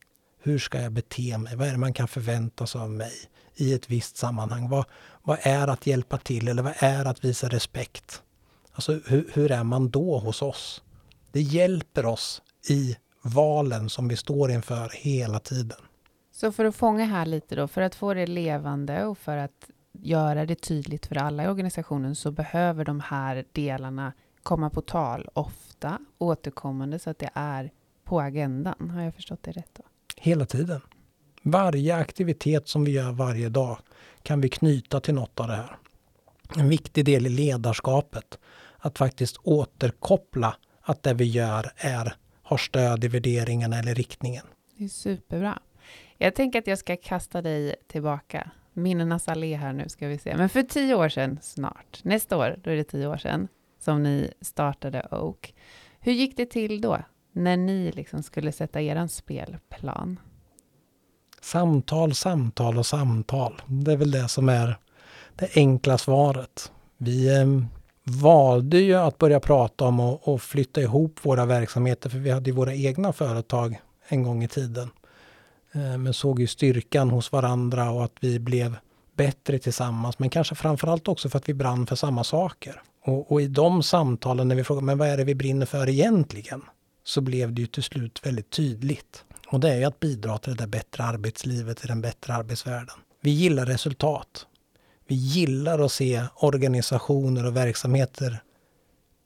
Hur 0.46 0.58
ska 0.58 0.80
jag 0.80 0.92
bete 0.92 1.38
mig? 1.38 1.56
Vad 1.56 1.68
är 1.68 1.72
det 1.72 1.78
man 1.78 1.92
kan 1.92 2.08
förvänta 2.08 2.66
sig 2.66 2.80
av 2.80 2.90
mig 2.90 3.12
i 3.54 3.74
ett 3.74 3.90
visst 3.90 4.16
sammanhang? 4.16 4.68
Vad, 4.68 4.84
vad 5.22 5.38
är 5.42 5.68
att 5.68 5.86
hjälpa 5.86 6.18
till 6.18 6.48
eller 6.48 6.62
vad 6.62 6.74
är 6.76 7.04
att 7.04 7.24
visa 7.24 7.48
respekt? 7.48 8.22
Alltså 8.72 9.00
hur, 9.06 9.30
hur 9.32 9.50
är 9.50 9.64
man 9.64 9.90
då 9.90 10.18
hos 10.18 10.42
oss? 10.42 10.82
Det 11.32 11.40
hjälper 11.40 12.06
oss 12.06 12.42
i 12.68 12.96
valen 13.22 13.88
som 13.88 14.08
vi 14.08 14.16
står 14.16 14.50
inför 14.50 14.90
hela 14.94 15.38
tiden. 15.38 15.78
Så 16.32 16.52
för 16.52 16.64
att 16.64 16.76
fånga 16.76 17.04
här 17.04 17.26
lite 17.26 17.56
då, 17.56 17.68
för 17.68 17.80
att 17.80 17.94
få 17.94 18.14
det 18.14 18.26
levande 18.26 19.04
och 19.04 19.18
för 19.18 19.36
att 19.36 19.70
göra 19.92 20.46
det 20.46 20.54
tydligt 20.54 21.06
för 21.06 21.18
alla 21.18 21.44
i 21.44 21.48
organisationen 21.48 22.16
så 22.16 22.30
behöver 22.30 22.84
de 22.84 23.00
här 23.00 23.44
delarna 23.52 24.12
komma 24.42 24.70
på 24.70 24.80
tal 24.80 25.28
ofta, 25.32 25.98
återkommande, 26.18 26.98
så 26.98 27.10
att 27.10 27.18
det 27.18 27.30
är 27.34 27.70
på 28.04 28.20
agendan. 28.20 28.90
Har 28.90 29.02
jag 29.02 29.14
förstått 29.14 29.42
det 29.42 29.52
rätt 29.52 29.70
då? 29.74 29.82
Hela 30.20 30.46
tiden. 30.46 30.80
Varje 31.42 31.96
aktivitet 31.96 32.68
som 32.68 32.84
vi 32.84 32.90
gör 32.90 33.12
varje 33.12 33.48
dag 33.48 33.78
kan 34.22 34.40
vi 34.40 34.48
knyta 34.48 35.00
till 35.00 35.14
något 35.14 35.40
av 35.40 35.48
det 35.48 35.54
här. 35.54 35.76
En 36.56 36.68
viktig 36.68 37.04
del 37.04 37.26
i 37.26 37.28
ledarskapet. 37.28 38.38
Att 38.78 38.98
faktiskt 38.98 39.36
återkoppla 39.42 40.56
att 40.80 41.02
det 41.02 41.14
vi 41.14 41.24
gör 41.24 41.70
är, 41.76 42.14
har 42.42 42.56
stöd 42.56 43.04
i 43.04 43.08
värderingarna 43.08 43.78
eller 43.78 43.94
riktningen. 43.94 44.46
Det 44.76 44.84
är 44.84 44.88
superbra. 44.88 45.58
Jag 46.18 46.34
tänker 46.34 46.58
att 46.58 46.66
jag 46.66 46.78
ska 46.78 46.96
kasta 46.96 47.42
dig 47.42 47.74
tillbaka. 47.86 48.50
Minnenas 48.72 49.28
allé 49.28 49.56
här 49.56 49.72
nu 49.72 49.88
ska 49.88 50.08
vi 50.08 50.18
se. 50.18 50.36
Men 50.36 50.48
för 50.48 50.62
tio 50.62 50.94
år 50.94 51.08
sedan 51.08 51.38
snart, 51.42 52.00
nästa 52.04 52.36
år, 52.36 52.58
då 52.64 52.70
är 52.70 52.76
det 52.76 52.84
tio 52.84 53.06
år 53.06 53.16
sedan 53.16 53.48
som 53.78 54.02
ni 54.02 54.32
startade 54.40 55.08
Oak. 55.10 55.54
Hur 56.00 56.12
gick 56.12 56.36
det 56.36 56.46
till 56.46 56.80
då? 56.80 56.98
När 57.36 57.56
ni 57.56 57.92
liksom 57.92 58.22
skulle 58.22 58.52
sätta 58.52 58.80
er 58.80 59.06
spelplan? 59.06 60.20
Samtal, 61.40 62.14
samtal 62.14 62.78
och 62.78 62.86
samtal. 62.86 63.62
Det 63.66 63.92
är 63.92 63.96
väl 63.96 64.10
det 64.10 64.28
som 64.28 64.48
är 64.48 64.78
det 65.36 65.56
enkla 65.56 65.98
svaret. 65.98 66.72
Vi 66.96 67.40
eh, 67.40 67.46
valde 68.04 68.78
ju 68.78 68.94
att 68.94 69.18
börja 69.18 69.40
prata 69.40 69.84
om 69.84 70.00
att 70.00 70.42
flytta 70.42 70.80
ihop 70.80 71.18
våra 71.22 71.44
verksamheter 71.44 72.10
för 72.10 72.18
vi 72.18 72.30
hade 72.30 72.50
ju 72.50 72.56
våra 72.56 72.74
egna 72.74 73.12
företag 73.12 73.80
en 74.08 74.22
gång 74.22 74.44
i 74.44 74.48
tiden. 74.48 74.90
Eh, 75.72 75.98
men 75.98 76.14
såg 76.14 76.40
ju 76.40 76.46
styrkan 76.46 77.10
hos 77.10 77.32
varandra 77.32 77.90
och 77.90 78.04
att 78.04 78.16
vi 78.20 78.38
blev 78.38 78.76
bättre 79.16 79.58
tillsammans. 79.58 80.18
Men 80.18 80.30
kanske 80.30 80.54
framförallt 80.54 81.08
också 81.08 81.28
för 81.28 81.38
att 81.38 81.48
vi 81.48 81.54
brann 81.54 81.86
för 81.86 81.96
samma 81.96 82.24
saker. 82.24 82.82
Och, 83.04 83.32
och 83.32 83.42
i 83.42 83.46
de 83.46 83.82
samtalen 83.82 84.48
när 84.48 84.56
vi 84.56 84.64
frågar 84.64 84.82
men 84.82 84.98
vad 84.98 85.08
är 85.08 85.16
det 85.16 85.24
vi 85.24 85.34
brinner 85.34 85.66
för 85.66 85.88
egentligen? 85.88 86.62
Så 87.06 87.20
blev 87.20 87.52
det 87.52 87.60
ju 87.60 87.66
till 87.66 87.82
slut 87.82 88.26
väldigt 88.26 88.50
tydligt. 88.50 89.24
Och 89.46 89.60
det 89.60 89.70
är 89.70 89.76
ju 89.76 89.84
att 89.84 90.00
bidra 90.00 90.38
till 90.38 90.56
det 90.56 90.62
där 90.62 90.66
bättre 90.66 91.04
arbetslivet, 91.04 91.78
till 91.78 91.88
den 91.88 92.00
bättre 92.00 92.34
arbetsvärlden. 92.34 92.96
Vi 93.20 93.30
gillar 93.30 93.66
resultat. 93.66 94.46
Vi 95.06 95.14
gillar 95.14 95.78
att 95.78 95.92
se 95.92 96.24
organisationer 96.36 97.46
och 97.46 97.56
verksamheter 97.56 98.42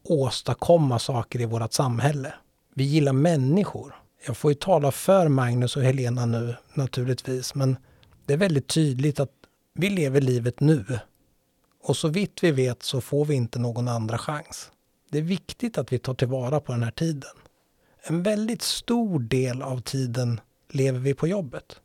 åstadkomma 0.03 0.99
saker 0.99 1.41
i 1.41 1.45
vårt 1.45 1.73
samhälle. 1.73 2.33
Vi 2.73 2.83
gillar 2.83 3.13
människor. 3.13 3.95
Jag 4.25 4.37
får 4.37 4.51
ju 4.51 4.55
tala 4.55 4.91
för 4.91 5.27
Magnus 5.27 5.75
och 5.77 5.83
Helena 5.83 6.25
nu 6.25 6.55
naturligtvis, 6.73 7.55
men 7.55 7.77
det 8.25 8.33
är 8.33 8.37
väldigt 8.37 8.67
tydligt 8.67 9.19
att 9.19 9.31
vi 9.73 9.89
lever 9.89 10.21
livet 10.21 10.59
nu. 10.59 10.99
Och 11.83 11.97
så 11.97 12.07
vitt 12.07 12.43
vi 12.43 12.51
vet 12.51 12.83
så 12.83 13.01
får 13.01 13.25
vi 13.25 13.35
inte 13.35 13.59
någon 13.59 13.87
andra 13.87 14.17
chans. 14.17 14.71
Det 15.09 15.17
är 15.17 15.21
viktigt 15.21 15.77
att 15.77 15.93
vi 15.93 15.99
tar 15.99 16.13
tillvara 16.13 16.59
på 16.59 16.71
den 16.71 16.83
här 16.83 16.91
tiden 16.91 17.31
en 18.03 18.23
väldigt 18.23 18.61
stor 18.61 19.19
del 19.19 19.61
av 19.61 19.81
tiden 19.81 20.41
lever 20.69 20.99
vi 20.99 21.13
på 21.13 21.27
jobbet. 21.27 21.81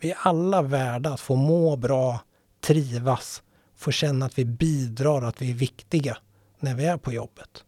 Vi 0.00 0.10
är 0.10 0.18
alla 0.20 0.62
värda 0.62 1.10
att 1.10 1.20
få 1.20 1.36
må 1.36 1.76
bra, 1.76 2.20
trivas, 2.60 3.42
få 3.74 3.90
känna 3.90 4.26
att 4.26 4.38
vi 4.38 4.44
bidrar, 4.44 5.22
att 5.22 5.42
vi 5.42 5.50
är 5.50 5.54
viktiga 5.54 6.16
när 6.58 6.74
vi 6.74 6.84
är 6.84 6.96
på 6.96 7.12
jobbet. 7.12 7.64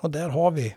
Och 0.00 0.10
där 0.10 0.28
har 0.28 0.50
vi 0.50 0.76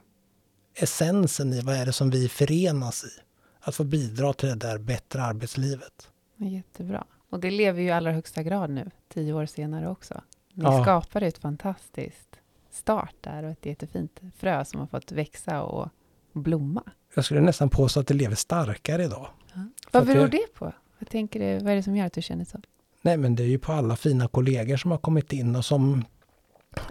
essensen 0.75 1.53
i 1.53 1.61
vad 1.61 1.75
är 1.75 1.85
det 1.85 1.93
som 1.93 2.09
vi 2.09 2.29
förenas 2.29 3.03
i. 3.03 3.21
Att 3.59 3.75
få 3.75 3.83
bidra 3.83 4.33
till 4.33 4.49
det 4.49 4.55
där 4.55 4.77
bättre 4.77 5.21
arbetslivet. 5.21 6.09
Jättebra. 6.35 7.05
Och 7.29 7.39
det 7.39 7.51
lever 7.51 7.81
ju 7.81 7.87
i 7.87 7.91
allra 7.91 8.11
högsta 8.11 8.43
grad 8.43 8.69
nu, 8.69 8.91
tio 9.07 9.33
år 9.33 9.45
senare 9.45 9.89
också. 9.89 10.21
Ni 10.53 10.63
ja. 10.63 10.83
skapade 10.83 11.27
ett 11.27 11.37
fantastiskt 11.37 12.39
start 12.71 13.15
där 13.21 13.43
och 13.43 13.51
ett 13.51 13.65
jättefint 13.65 14.21
frö 14.37 14.65
som 14.65 14.79
har 14.79 14.87
fått 14.87 15.11
växa 15.11 15.63
och 15.63 15.89
blomma. 16.37 16.83
Jag 17.15 17.25
skulle 17.25 17.41
nästan 17.41 17.69
påstå 17.69 17.99
att 17.99 18.07
det 18.07 18.13
lever 18.13 18.35
starkare 18.35 19.03
idag. 19.03 19.27
Ja. 19.53 19.61
Vad 19.91 20.05
beror 20.05 20.21
jag, 20.21 20.31
det 20.31 20.53
på? 20.53 20.73
Vad, 20.99 21.09
tänker 21.09 21.39
du, 21.39 21.63
vad 21.63 21.71
är 21.71 21.75
det 21.75 21.83
som 21.83 21.95
gör 21.95 22.05
att 22.05 22.13
du 22.13 22.21
känner 22.21 22.45
så? 22.45 22.57
Nej, 23.01 23.17
men 23.17 23.35
det 23.35 23.43
är 23.43 23.47
ju 23.47 23.59
på 23.59 23.73
alla 23.73 23.95
fina 23.95 24.27
kollegor 24.27 24.77
som 24.77 24.91
har 24.91 24.97
kommit 24.97 25.33
in 25.33 25.55
och 25.55 25.65
som 25.65 26.05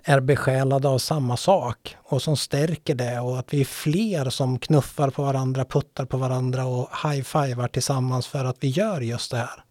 är 0.05 0.21
besjälade 0.21 0.89
av 0.89 0.99
samma 0.99 1.37
sak 1.37 1.97
och 2.03 2.23
som 2.23 2.37
stärker 2.37 2.95
det 2.95 3.21
och 3.21 3.39
att 3.39 3.55
vi 3.55 3.61
är 3.61 3.65
fler 3.65 4.31
som 4.31 4.59
knuffar 4.59 5.11
på 5.11 5.23
varandra, 5.23 5.65
puttar 5.65 6.05
på 6.05 6.17
varandra 6.17 6.67
och 6.67 6.89
high-fivar 7.03 7.69
tillsammans 7.69 8.27
för 8.27 8.45
att 8.45 8.57
vi 8.61 8.69
gör 8.69 9.01
just 9.01 9.31
det 9.31 9.37
här. 9.37 9.65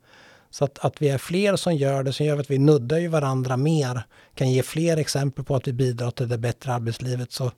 Så 0.50 0.66
att, 0.66 0.80
att 0.80 1.02
vi 1.02 1.10
är 1.10 1.18
fler 1.18 1.56
som 1.56 1.76
gör 1.76 2.04
det, 2.04 2.14
som 2.14 2.26
gör 2.26 2.40
att 2.40 2.52
vi 2.52 2.58
nuddar 2.58 2.98
ju 2.98 3.08
varandra 3.08 3.58
mer, 3.58 4.04
kan 4.36 4.52
ge 4.52 4.64
fler 4.64 4.98
exempel 4.98 5.46
på 5.46 5.56
att 5.56 5.68
vi 5.68 5.74
bidrar 5.74 6.12
till 6.12 6.30
det 6.30 6.38
bättre 6.38 6.74
arbetslivet. 6.74 7.32
Så 7.32 7.52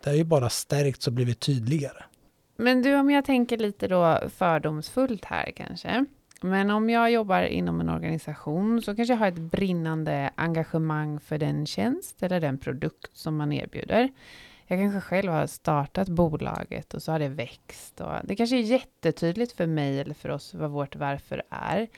det 0.00 0.10
har 0.10 0.16
ju 0.16 0.24
bara 0.24 0.48
stärkts 0.48 1.06
och 1.06 1.12
blivit 1.12 1.40
tydligare. 1.40 2.04
Men 2.56 2.82
du, 2.82 2.94
om 2.94 3.10
jag 3.10 3.24
tänker 3.24 3.58
lite 3.58 3.88
då 3.88 4.20
fördomsfullt 4.28 5.24
här 5.24 5.50
kanske. 5.50 6.04
Men 6.40 6.70
om 6.70 6.90
jag 6.90 7.10
jobbar 7.10 7.42
inom 7.42 7.80
en 7.80 7.88
organisation 7.88 8.82
så 8.82 8.96
kanske 8.96 9.12
jag 9.14 9.18
har 9.18 9.28
ett 9.28 9.38
brinnande 9.38 10.30
engagemang 10.34 11.20
för 11.20 11.38
den 11.38 11.66
tjänst 11.66 12.22
eller 12.22 12.40
den 12.40 12.58
produkt 12.58 13.16
som 13.16 13.36
man 13.36 13.52
erbjuder. 13.52 14.12
Jag 14.66 14.78
kanske 14.78 15.00
själv 15.00 15.32
har 15.32 15.46
startat 15.46 16.08
bolaget 16.08 16.94
och 16.94 17.02
så 17.02 17.12
har 17.12 17.18
det 17.18 17.28
växt. 17.28 18.00
Och 18.00 18.12
det 18.24 18.36
kanske 18.36 18.56
är 18.56 18.60
jättetydligt 18.60 19.52
för 19.52 19.66
mig 19.66 20.00
eller 20.00 20.14
för 20.14 20.28
oss 20.28 20.54
vad 20.54 20.70
vårt 20.70 20.96
varför 20.96 21.42
är. 21.50 21.88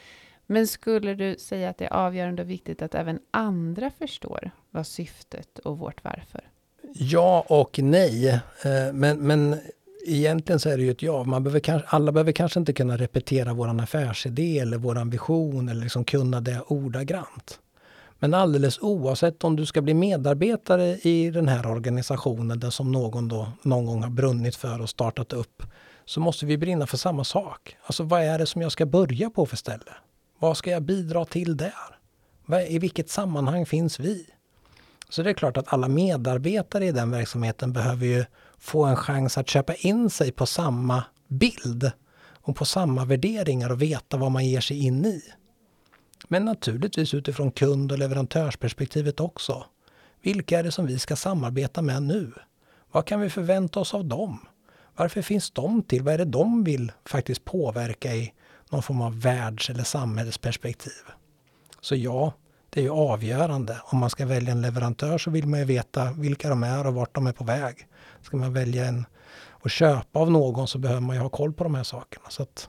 Men 0.46 0.66
skulle 0.66 1.14
du 1.14 1.36
säga 1.38 1.70
att 1.70 1.78
det 1.78 1.84
är 1.84 1.92
avgörande 1.92 2.42
och 2.42 2.50
viktigt 2.50 2.82
att 2.82 2.94
även 2.94 3.20
andra 3.30 3.90
förstår 3.90 4.50
vad 4.70 4.86
syftet 4.86 5.58
och 5.58 5.78
vårt 5.78 6.04
varför? 6.04 6.47
Ja 6.94 7.44
och 7.48 7.78
nej. 7.82 8.28
Eh, 8.28 8.92
men, 8.92 9.18
men 9.18 9.56
egentligen 10.06 10.60
så 10.60 10.68
är 10.68 10.76
det 10.76 10.82
ju 10.82 10.90
ett 10.90 11.02
ja. 11.02 11.24
Man 11.24 11.44
behöver 11.44 11.60
kanske, 11.60 11.88
alla 11.88 12.12
behöver 12.12 12.32
kanske 12.32 12.60
inte 12.60 12.72
kunna 12.72 12.96
repetera 12.96 13.52
vår 13.52 13.80
affärsidé 13.80 14.58
eller 14.58 14.78
vår 14.78 15.10
vision 15.10 15.68
eller 15.68 15.82
liksom 15.82 16.04
kunna 16.04 16.40
det 16.40 16.60
ordagrant. 16.66 17.60
Men 18.18 18.34
alldeles 18.34 18.78
oavsett 18.78 19.44
om 19.44 19.56
du 19.56 19.66
ska 19.66 19.82
bli 19.82 19.94
medarbetare 19.94 20.98
i 21.02 21.30
den 21.30 21.48
här 21.48 21.66
organisationen, 21.66 22.60
den 22.60 22.72
som 22.72 22.92
någon 22.92 23.28
då 23.28 23.52
någon 23.62 23.86
gång 23.86 24.02
har 24.02 24.10
brunnit 24.10 24.56
för 24.56 24.80
och 24.80 24.90
startat 24.90 25.32
upp, 25.32 25.62
så 26.04 26.20
måste 26.20 26.46
vi 26.46 26.58
brinna 26.58 26.86
för 26.86 26.96
samma 26.96 27.24
sak. 27.24 27.76
Alltså 27.82 28.02
vad 28.02 28.22
är 28.22 28.38
det 28.38 28.46
som 28.46 28.62
jag 28.62 28.72
ska 28.72 28.86
börja 28.86 29.30
på 29.30 29.46
för 29.46 29.56
ställe? 29.56 29.92
Vad 30.38 30.56
ska 30.56 30.70
jag 30.70 30.82
bidra 30.82 31.24
till 31.24 31.56
där? 31.56 31.72
I 32.68 32.78
vilket 32.78 33.10
sammanhang 33.10 33.66
finns 33.66 34.00
vi? 34.00 34.26
Så 35.08 35.22
det 35.22 35.30
är 35.30 35.34
klart 35.34 35.56
att 35.56 35.72
alla 35.72 35.88
medarbetare 35.88 36.86
i 36.86 36.92
den 36.92 37.10
verksamheten 37.10 37.72
behöver 37.72 38.06
ju 38.06 38.24
få 38.58 38.84
en 38.84 38.96
chans 38.96 39.38
att 39.38 39.48
köpa 39.48 39.74
in 39.74 40.10
sig 40.10 40.32
på 40.32 40.46
samma 40.46 41.04
bild 41.28 41.90
och 42.30 42.56
på 42.56 42.64
samma 42.64 43.04
värderingar 43.04 43.70
och 43.70 43.82
veta 43.82 44.16
vad 44.16 44.30
man 44.30 44.46
ger 44.46 44.60
sig 44.60 44.86
in 44.86 45.04
i. 45.04 45.22
Men 46.28 46.44
naturligtvis 46.44 47.14
utifrån 47.14 47.50
kund 47.50 47.92
och 47.92 47.98
leverantörsperspektivet 47.98 49.20
också. 49.20 49.64
Vilka 50.22 50.58
är 50.58 50.62
det 50.62 50.72
som 50.72 50.86
vi 50.86 50.98
ska 50.98 51.16
samarbeta 51.16 51.82
med 51.82 52.02
nu? 52.02 52.32
Vad 52.92 53.06
kan 53.06 53.20
vi 53.20 53.30
förvänta 53.30 53.80
oss 53.80 53.94
av 53.94 54.04
dem? 54.04 54.40
Varför 54.96 55.22
finns 55.22 55.50
de 55.50 55.82
till? 55.82 56.02
Vad 56.02 56.14
är 56.14 56.18
det 56.18 56.24
de 56.24 56.64
vill 56.64 56.92
faktiskt 57.04 57.44
påverka 57.44 58.14
i 58.14 58.32
någon 58.70 58.82
form 58.82 59.00
av 59.00 59.20
världs 59.20 59.70
eller 59.70 59.84
samhällsperspektiv? 59.84 61.02
Så 61.80 61.96
ja, 61.96 62.32
det 62.70 62.80
är 62.80 62.84
ju 62.84 62.90
avgörande. 62.90 63.80
Om 63.84 63.98
man 63.98 64.10
ska 64.10 64.26
välja 64.26 64.52
en 64.52 64.62
leverantör 64.62 65.18
så 65.18 65.30
vill 65.30 65.46
man 65.46 65.58
ju 65.58 65.64
veta 65.64 66.12
vilka 66.12 66.48
de 66.48 66.62
är 66.62 66.86
och 66.86 66.94
vart 66.94 67.14
de 67.14 67.26
är 67.26 67.32
på 67.32 67.44
väg. 67.44 67.86
Ska 68.22 68.36
man 68.36 68.52
välja 68.52 68.86
en 68.86 69.06
och 69.48 69.70
köpa 69.70 70.18
av 70.18 70.30
någon 70.30 70.68
så 70.68 70.78
behöver 70.78 71.00
man 71.00 71.16
ju 71.16 71.22
ha 71.22 71.28
koll 71.28 71.52
på 71.52 71.64
de 71.64 71.74
här 71.74 71.82
sakerna. 71.82 72.24
Så 72.28 72.42
att 72.42 72.68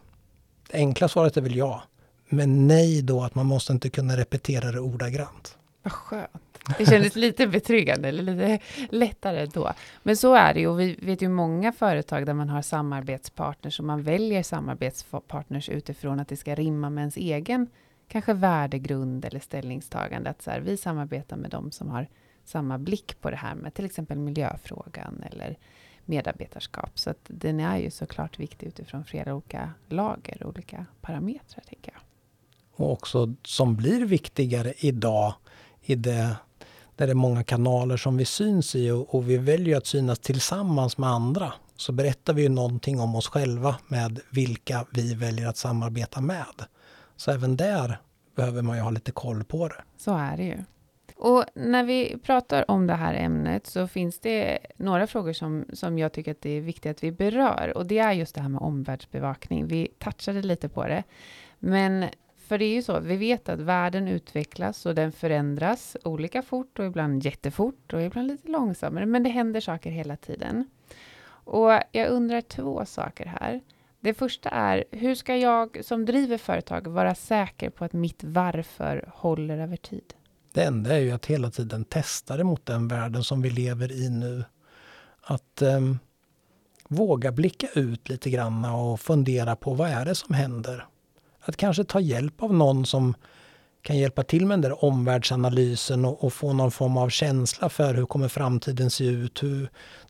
det 0.72 0.78
enkla 0.78 1.08
svaret 1.08 1.38
är 1.38 1.42
väl 1.42 1.56
ja. 1.56 1.84
Men 2.30 2.68
nej 2.68 3.02
då 3.02 3.24
att 3.24 3.36
man 3.36 3.46
måste 3.46 3.74
inte 3.74 3.90
kunna 3.90 4.18
repetera 4.18 4.72
det 4.72 4.80
ordagrant. 4.80 5.58
Vad 5.84 5.94
skönt. 5.94 6.32
Det 6.78 6.86
kändes 6.86 7.16
lite 7.26 7.48
betryggande, 7.48 8.08
eller 8.08 8.24
lite 8.24 8.60
lättare 8.90 9.46
då. 9.46 9.74
Men 10.04 10.18
så 10.18 10.36
är 10.36 10.54
det 10.54 10.60
ju, 10.60 10.68
och 10.68 10.80
vi 10.80 10.96
vet 11.02 11.22
ju 11.22 11.30
många 11.30 11.72
företag 11.72 12.26
där 12.26 12.34
man 12.34 12.50
har 12.50 12.62
samarbetspartners 12.62 13.80
och 13.80 13.86
man 13.86 14.04
väljer 14.04 14.44
samarbetspartners 14.44 15.70
utifrån 15.70 16.20
att 16.20 16.28
det 16.28 16.38
ska 16.38 16.56
rimma 16.56 16.90
med 16.90 17.02
ens 17.02 17.18
egen 17.18 17.68
kanske 18.10 18.34
värdegrund 18.34 19.26
eller 19.26 19.40
ställningstagande. 19.40 20.30
Att 20.30 20.42
så 20.42 20.52
här, 20.52 20.60
vi 20.60 20.78
samarbetar 20.78 21.38
med 21.38 21.52
dem 21.52 21.72
som 21.72 21.90
har 21.90 22.08
samma 22.46 22.78
blick 22.78 23.22
på 23.22 23.30
det 23.30 23.36
här 23.36 23.56
med 23.56 23.74
till 23.74 23.86
exempel 23.86 24.18
miljöfrågan 24.18 25.24
eller 25.32 25.58
medarbetarskap. 26.06 27.00
Så 27.00 27.10
att 27.10 27.24
den 27.28 27.60
är 27.60 27.78
ju 27.78 27.92
såklart 27.92 28.40
viktig 28.40 28.68
utifrån 28.68 29.06
flera 29.06 29.34
olika 29.34 29.74
lager 29.88 30.44
och 30.44 30.50
olika 30.50 30.86
parametrar, 31.02 31.64
tänker 31.70 31.92
jag. 31.92 32.02
Och 32.86 32.92
också 32.92 33.36
som 33.44 33.76
blir 33.76 34.06
viktigare 34.06 34.74
idag 34.78 35.34
i 35.82 35.96
det 35.96 36.36
där 36.96 37.08
det 37.08 37.14
är 37.14 37.16
många 37.16 37.44
kanaler 37.44 37.98
som 37.98 38.18
vi 38.18 38.26
syns 38.26 38.76
i 38.76 38.92
och, 38.92 39.16
och 39.16 39.30
vi 39.30 39.38
väljer 39.38 39.78
att 39.78 39.86
synas 39.86 40.20
tillsammans 40.20 40.98
med 40.98 41.10
andra. 41.10 41.54
Så 41.76 41.92
berättar 41.92 42.34
vi 42.34 42.42
ju 42.42 42.50
någonting 42.50 43.00
om 43.00 43.16
oss 43.16 43.28
själva 43.28 43.76
med 43.88 44.20
vilka 44.30 44.86
vi 44.92 45.14
väljer 45.14 45.48
att 45.48 45.58
samarbeta 45.58 46.22
med. 46.22 46.66
Så 47.20 47.32
även 47.32 47.58
där 47.58 47.98
behöver 48.36 48.62
man 48.62 48.78
ju 48.78 48.82
ha 48.82 48.90
lite 48.90 49.12
koll 49.12 49.44
på 49.44 49.68
det. 49.68 49.84
Så 49.98 50.18
är 50.18 50.38
det 50.38 50.44
ju. 50.44 50.58
Och 51.16 51.46
när 51.54 51.84
vi 51.84 52.18
pratar 52.24 52.72
om 52.72 52.88
det 52.88 52.94
här 52.94 53.14
ämnet 53.14 53.68
så 53.68 53.88
finns 53.88 54.20
det 54.20 54.60
några 54.78 55.08
frågor 55.08 55.34
som, 55.34 55.66
som 55.74 56.00
jag 56.00 56.12
tycker 56.12 56.32
att 56.32 56.42
det 56.42 56.50
är 56.50 56.62
viktigt 56.62 56.92
att 56.92 57.04
vi 57.04 57.12
berör. 57.12 57.74
Och 57.76 57.86
det 57.86 58.00
är 58.00 58.12
just 58.12 58.36
det 58.36 58.42
här 58.42 58.50
med 58.50 58.62
omvärldsbevakning. 58.62 59.68
Vi 59.68 59.88
touchade 59.98 60.42
lite 60.42 60.70
på 60.70 60.88
det. 60.88 61.04
Men 61.60 62.06
för 62.38 62.58
det 62.58 62.66
är 62.66 62.74
ju 62.74 62.82
så, 62.82 63.00
vi 63.00 63.18
vet 63.18 63.50
att 63.50 63.60
världen 63.60 64.08
utvecklas 64.08 64.86
och 64.86 64.96
den 64.96 65.12
förändras 65.12 65.98
olika 66.04 66.42
fort 66.42 66.80
och 66.80 66.86
ibland 66.86 67.26
jättefort 67.26 67.94
och 67.94 68.02
ibland 68.02 68.28
lite 68.28 68.52
långsammare. 68.52 69.06
Men 69.06 69.24
det 69.24 69.30
händer 69.30 69.60
saker 69.60 69.92
hela 69.92 70.16
tiden. 70.16 70.70
Och 71.30 71.72
jag 71.92 72.10
undrar 72.10 72.42
två 72.42 72.86
saker 72.86 73.26
här. 73.26 73.62
Det 74.02 74.14
första 74.14 74.50
är, 74.50 74.84
hur 74.92 75.16
ska 75.16 75.36
jag 75.38 75.86
som 75.86 76.06
driver 76.06 76.38
företag 76.38 76.88
vara 76.88 77.16
säker 77.16 77.70
på 77.70 77.86
att 77.86 77.94
mitt 77.94 78.24
varför 78.24 79.10
håller 79.14 79.58
över 79.58 79.78
tid? 79.78 80.14
Det 80.54 80.64
enda 80.64 80.96
är 80.96 81.00
ju 81.00 81.12
att 81.12 81.26
hela 81.26 81.52
tiden 81.52 81.86
testa 81.86 82.38
det 82.38 82.44
mot 82.44 82.66
den 82.66 82.88
världen 82.88 83.24
som 83.24 83.42
vi 83.42 83.50
lever 83.50 83.92
i 83.92 84.10
nu. 84.10 84.44
Att 85.22 85.62
um, 85.62 86.00
våga 86.88 87.32
blicka 87.32 87.68
ut 87.76 88.10
lite 88.10 88.30
grann 88.30 88.66
och 88.66 89.00
fundera 89.00 89.56
på 89.56 89.74
vad 89.74 89.90
är 89.90 90.06
det 90.06 90.16
som 90.16 90.36
händer? 90.36 90.86
Att 91.40 91.58
kanske 91.58 91.84
ta 91.84 92.00
hjälp 92.00 92.44
av 92.44 92.54
någon 92.54 92.86
som 92.86 93.16
kan 93.82 93.98
hjälpa 93.98 94.24
till 94.24 94.46
med 94.46 94.54
den 94.54 94.62
där 94.62 94.86
omvärldsanalysen 94.86 96.06
och, 96.06 96.24
och, 96.24 96.34
få 96.34 96.54
någon 96.54 96.72
form 96.72 96.98
av 96.98 97.10
känsla 97.10 97.70
för 97.70 97.94
hur 97.94 98.06
kommer 98.06 98.28
framtiden 98.28 98.90
se 98.90 99.06
ut? 99.06 99.44
Hur 99.44 99.70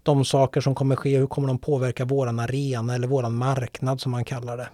de 0.09 0.25
saker 0.25 0.61
som 0.61 0.75
kommer 0.75 0.95
ske, 0.95 1.17
hur 1.17 1.27
kommer 1.27 1.47
de 1.47 1.57
påverka 1.57 2.05
våran 2.05 2.39
arena 2.39 2.95
eller 2.95 3.07
våran 3.07 3.35
marknad 3.35 4.01
som 4.01 4.11
man 4.11 4.25
kallar 4.25 4.57
det? 4.57 4.69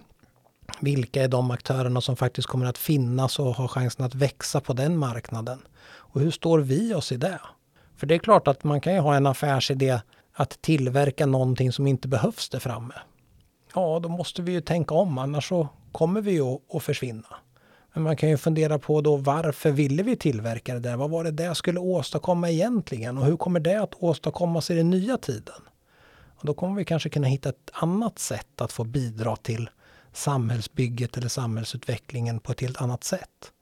Vilka 0.80 1.22
är 1.22 1.28
de 1.28 1.50
aktörerna 1.50 2.00
som 2.00 2.16
faktiskt 2.16 2.48
kommer 2.48 2.66
att 2.66 2.78
finnas 2.78 3.38
och 3.38 3.54
ha 3.54 3.68
chansen 3.68 4.06
att 4.06 4.14
växa 4.14 4.60
på 4.60 4.72
den 4.72 4.96
marknaden? 4.96 5.58
Och 5.88 6.20
hur 6.20 6.30
står 6.30 6.58
vi 6.58 6.94
oss 6.94 7.12
i 7.12 7.16
det? 7.16 7.40
För 7.96 8.06
det 8.06 8.14
är 8.14 8.18
klart 8.18 8.48
att 8.48 8.64
man 8.64 8.80
kan 8.80 8.94
ju 8.94 9.00
ha 9.00 9.14
en 9.14 9.26
affärsidé 9.26 10.00
att 10.32 10.62
tillverka 10.62 11.26
någonting 11.26 11.72
som 11.72 11.86
inte 11.86 12.08
behövs 12.08 12.48
där 12.48 12.58
framme. 12.58 12.94
Ja, 13.74 14.00
då 14.02 14.08
måste 14.08 14.42
vi 14.42 14.52
ju 14.52 14.60
tänka 14.60 14.94
om, 14.94 15.18
annars 15.18 15.48
så 15.48 15.68
kommer 15.92 16.20
vi 16.20 16.32
ju 16.32 16.58
att 16.72 16.82
försvinna. 16.82 17.36
Men 17.96 18.02
man 18.02 18.16
kan 18.16 18.28
ju 18.28 18.36
fundera 18.36 18.78
på 18.78 19.00
då 19.00 19.16
varför 19.16 19.70
ville 19.70 20.02
vi 20.02 20.16
tillverka 20.16 20.74
det 20.74 20.80
där? 20.80 20.96
Vad 20.96 21.10
var 21.10 21.24
det 21.24 21.30
det 21.30 21.54
skulle 21.54 21.80
åstadkomma 21.80 22.50
egentligen? 22.50 23.18
Och 23.18 23.24
hur 23.24 23.36
kommer 23.36 23.60
det 23.60 23.82
att 23.82 23.94
åstadkommas 23.94 24.70
i 24.70 24.74
den 24.74 24.90
nya 24.90 25.18
tiden? 25.18 25.62
Och 26.36 26.46
då 26.46 26.54
kommer 26.54 26.74
vi 26.74 26.84
kanske 26.84 27.08
kunna 27.08 27.26
hitta 27.26 27.48
ett 27.48 27.70
annat 27.72 28.18
sätt 28.18 28.60
att 28.60 28.72
få 28.72 28.84
bidra 28.84 29.36
till 29.36 29.70
samhällsbygget 30.12 31.16
eller 31.16 31.28
samhällsutvecklingen 31.28 32.40
på 32.40 32.52
ett 32.52 32.60
helt 32.60 32.80
annat 32.80 33.04
sätt. 33.04 33.52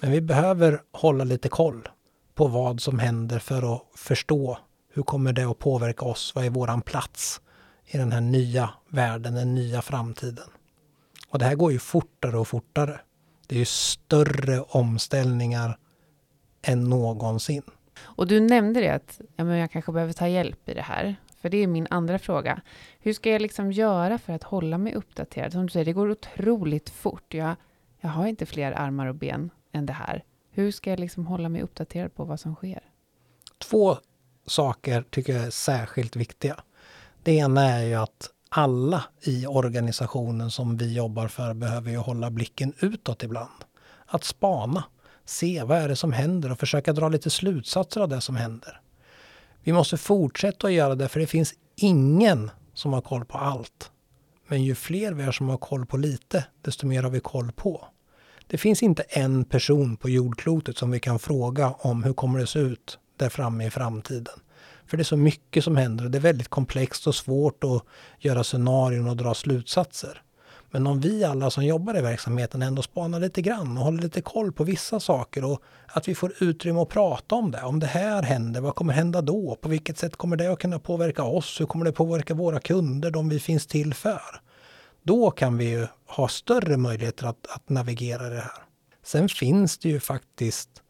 Men 0.00 0.10
vi 0.10 0.20
behöver 0.20 0.82
hålla 0.92 1.24
lite 1.24 1.48
koll 1.48 1.88
på 2.34 2.46
vad 2.46 2.80
som 2.80 2.98
händer 2.98 3.38
för 3.38 3.74
att 3.74 3.82
förstå 3.94 4.58
hur 4.92 5.02
kommer 5.02 5.32
det 5.32 5.44
att 5.44 5.58
påverka 5.58 6.04
oss? 6.04 6.32
Vad 6.34 6.44
är 6.44 6.50
våran 6.50 6.82
plats 6.82 7.40
i 7.86 7.98
den 7.98 8.12
här 8.12 8.20
nya 8.20 8.70
världen, 8.88 9.34
den 9.34 9.54
nya 9.54 9.82
framtiden? 9.82 10.48
Och 11.28 11.38
det 11.38 11.44
här 11.44 11.54
går 11.54 11.72
ju 11.72 11.78
fortare 11.78 12.38
och 12.38 12.48
fortare. 12.48 13.00
Det 13.48 13.54
är 13.54 13.58
ju 13.58 13.64
större 13.64 14.60
omställningar 14.60 15.78
än 16.62 16.84
någonsin. 16.84 17.62
Och 18.00 18.26
du 18.26 18.40
nämnde 18.40 18.80
det 18.80 18.88
att 18.88 19.20
ja, 19.36 19.44
men 19.44 19.58
jag 19.58 19.70
kanske 19.70 19.92
behöver 19.92 20.12
ta 20.12 20.28
hjälp 20.28 20.68
i 20.68 20.74
det 20.74 20.82
här. 20.82 21.16
För 21.40 21.48
det 21.48 21.58
är 21.58 21.66
min 21.66 21.86
andra 21.90 22.18
fråga. 22.18 22.60
Hur 22.98 23.12
ska 23.12 23.30
jag 23.30 23.42
liksom 23.42 23.72
göra 23.72 24.18
för 24.18 24.32
att 24.32 24.42
hålla 24.42 24.78
mig 24.78 24.94
uppdaterad? 24.94 25.52
Som 25.52 25.62
du 25.62 25.68
säger, 25.68 25.84
det 25.84 25.92
går 25.92 26.10
otroligt 26.10 26.90
fort. 26.90 27.34
Jag, 27.34 27.56
jag 28.00 28.08
har 28.08 28.26
inte 28.26 28.46
fler 28.46 28.72
armar 28.72 29.06
och 29.06 29.14
ben 29.14 29.50
än 29.72 29.86
det 29.86 29.92
här. 29.92 30.24
Hur 30.50 30.70
ska 30.70 30.90
jag 30.90 31.00
liksom 31.00 31.26
hålla 31.26 31.48
mig 31.48 31.62
uppdaterad 31.62 32.14
på 32.14 32.24
vad 32.24 32.40
som 32.40 32.54
sker? 32.54 32.82
Två 33.58 33.96
saker 34.46 35.04
tycker 35.10 35.32
jag 35.32 35.44
är 35.44 35.50
särskilt 35.50 36.16
viktiga. 36.16 36.60
Det 37.22 37.32
ena 37.32 37.64
är 37.64 37.84
ju 37.84 37.94
att 37.94 38.30
alla 38.48 39.04
i 39.20 39.46
organisationen 39.46 40.50
som 40.50 40.76
vi 40.76 40.94
jobbar 40.94 41.28
för 41.28 41.54
behöver 41.54 41.90
ju 41.90 41.96
hålla 41.96 42.30
blicken 42.30 42.72
utåt 42.80 43.22
ibland. 43.22 43.64
Att 44.06 44.24
spana, 44.24 44.84
se 45.24 45.62
vad 45.62 45.78
är 45.78 45.88
det 45.88 45.96
som 45.96 46.12
händer 46.12 46.52
och 46.52 46.58
försöka 46.58 46.92
dra 46.92 47.08
lite 47.08 47.30
slutsatser 47.30 48.00
av 48.00 48.08
det 48.08 48.20
som 48.20 48.36
händer. 48.36 48.80
Vi 49.62 49.72
måste 49.72 49.96
fortsätta 49.96 50.66
att 50.66 50.72
göra 50.72 50.94
det 50.94 51.08
för 51.08 51.20
det 51.20 51.26
finns 51.26 51.54
ingen 51.76 52.50
som 52.74 52.92
har 52.92 53.00
koll 53.00 53.24
på 53.24 53.38
allt. 53.38 53.90
Men 54.48 54.64
ju 54.64 54.74
fler 54.74 55.12
vi 55.12 55.22
är 55.22 55.32
som 55.32 55.48
har 55.48 55.56
koll 55.56 55.86
på 55.86 55.96
lite, 55.96 56.44
desto 56.62 56.86
mer 56.86 57.02
har 57.02 57.10
vi 57.10 57.20
koll 57.20 57.52
på. 57.52 57.88
Det 58.46 58.58
finns 58.58 58.82
inte 58.82 59.02
en 59.02 59.44
person 59.44 59.96
på 59.96 60.08
jordklotet 60.08 60.78
som 60.78 60.90
vi 60.90 61.00
kan 61.00 61.18
fråga 61.18 61.74
om 61.78 62.04
hur 62.04 62.12
kommer 62.12 62.38
det 62.38 62.46
se 62.46 62.58
ut 62.58 62.98
där 63.16 63.28
framme 63.28 63.66
i 63.66 63.70
framtiden. 63.70 64.40
För 64.88 64.96
det 64.96 65.02
är 65.02 65.04
så 65.04 65.16
mycket 65.16 65.64
som 65.64 65.76
händer 65.76 66.04
och 66.04 66.10
det 66.10 66.18
är 66.18 66.22
väldigt 66.22 66.48
komplext 66.48 67.06
och 67.06 67.14
svårt 67.14 67.64
att 67.64 67.82
göra 68.18 68.44
scenarion 68.44 69.08
och 69.08 69.16
dra 69.16 69.34
slutsatser. 69.34 70.22
Men 70.70 70.86
om 70.86 71.00
vi 71.00 71.24
alla 71.24 71.50
som 71.50 71.64
jobbar 71.64 71.98
i 71.98 72.00
verksamheten 72.00 72.62
ändå 72.62 72.82
spanar 72.82 73.20
lite 73.20 73.42
grann 73.42 73.78
och 73.78 73.84
håller 73.84 74.02
lite 74.02 74.20
koll 74.20 74.52
på 74.52 74.64
vissa 74.64 75.00
saker 75.00 75.44
och 75.44 75.62
att 75.86 76.08
vi 76.08 76.14
får 76.14 76.32
utrymme 76.42 76.80
att 76.80 76.88
prata 76.88 77.34
om 77.34 77.50
det. 77.50 77.62
Om 77.62 77.80
det 77.80 77.86
här 77.86 78.22
händer, 78.22 78.60
vad 78.60 78.74
kommer 78.74 78.92
hända 78.92 79.22
då? 79.22 79.58
På 79.60 79.68
vilket 79.68 79.98
sätt 79.98 80.16
kommer 80.16 80.36
det 80.36 80.52
att 80.52 80.58
kunna 80.58 80.78
påverka 80.78 81.22
oss? 81.22 81.60
Hur 81.60 81.66
kommer 81.66 81.84
det 81.84 81.92
påverka 81.92 82.34
våra 82.34 82.60
kunder, 82.60 83.10
de 83.10 83.28
vi 83.28 83.40
finns 83.40 83.66
till 83.66 83.94
för? 83.94 84.40
Då 85.02 85.30
kan 85.30 85.58
vi 85.58 85.70
ju 85.70 85.86
ha 86.06 86.28
större 86.28 86.76
möjligheter 86.76 87.26
att, 87.26 87.46
att 87.48 87.68
navigera 87.68 88.28
det 88.28 88.40
här. 88.40 88.62
Sen 89.04 89.28
finns 89.28 89.78
det 89.78 89.88
ju 89.88 90.00
faktiskt 90.00 90.82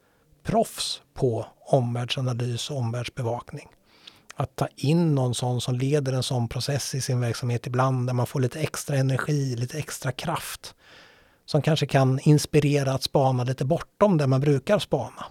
proffs 0.42 1.02
på 1.14 1.46
omvärldsanalys 1.66 2.70
och 2.70 2.76
omvärldsbevakning. 2.76 3.68
Att 4.40 4.57
ta 4.57 4.68
in 4.77 5.14
någon 5.14 5.35
sån 5.35 5.61
som 5.61 5.74
leder 5.74 6.12
en 6.12 6.22
sån 6.22 6.48
process 6.48 6.94
i 6.94 7.01
sin 7.01 7.20
verksamhet 7.20 7.66
ibland 7.66 8.07
där 8.07 8.14
man 8.14 8.27
får 8.27 8.40
lite 8.40 8.61
extra 8.61 8.96
energi, 8.96 9.57
lite 9.57 9.79
extra 9.79 10.12
kraft. 10.12 10.74
Som 11.46 11.62
kanske 11.62 11.87
kan 11.87 12.18
inspirera 12.22 12.92
att 12.92 13.03
spana 13.03 13.44
lite 13.44 13.64
bortom 13.64 14.16
det 14.18 14.27
man 14.27 14.40
brukar 14.40 14.79
spana. 14.79 15.24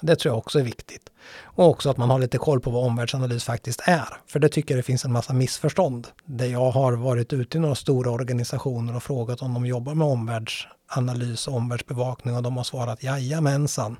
Det 0.00 0.16
tror 0.16 0.32
jag 0.32 0.38
också 0.38 0.58
är 0.58 0.62
viktigt. 0.62 1.10
Och 1.42 1.68
också 1.68 1.90
att 1.90 1.96
man 1.96 2.10
har 2.10 2.18
lite 2.18 2.38
koll 2.38 2.60
på 2.60 2.70
vad 2.70 2.86
omvärldsanalys 2.86 3.44
faktiskt 3.44 3.80
är. 3.84 4.08
För 4.26 4.38
det 4.38 4.48
tycker 4.48 4.74
jag 4.74 4.78
det 4.78 4.86
finns 4.86 5.04
en 5.04 5.12
massa 5.12 5.32
missförstånd. 5.32 6.08
Där 6.24 6.46
jag 6.46 6.70
har 6.70 6.92
varit 6.92 7.32
ute 7.32 7.58
i 7.58 7.60
några 7.60 7.74
stora 7.74 8.10
organisationer 8.10 8.96
och 8.96 9.02
frågat 9.02 9.42
om 9.42 9.54
de 9.54 9.66
jobbar 9.66 9.94
med 9.94 10.06
omvärldsanalys 10.06 11.48
och 11.48 11.54
omvärldsbevakning 11.54 12.36
och 12.36 12.42
de 12.42 12.56
har 12.56 12.64
svarat 12.64 13.02
jajamensan. 13.02 13.96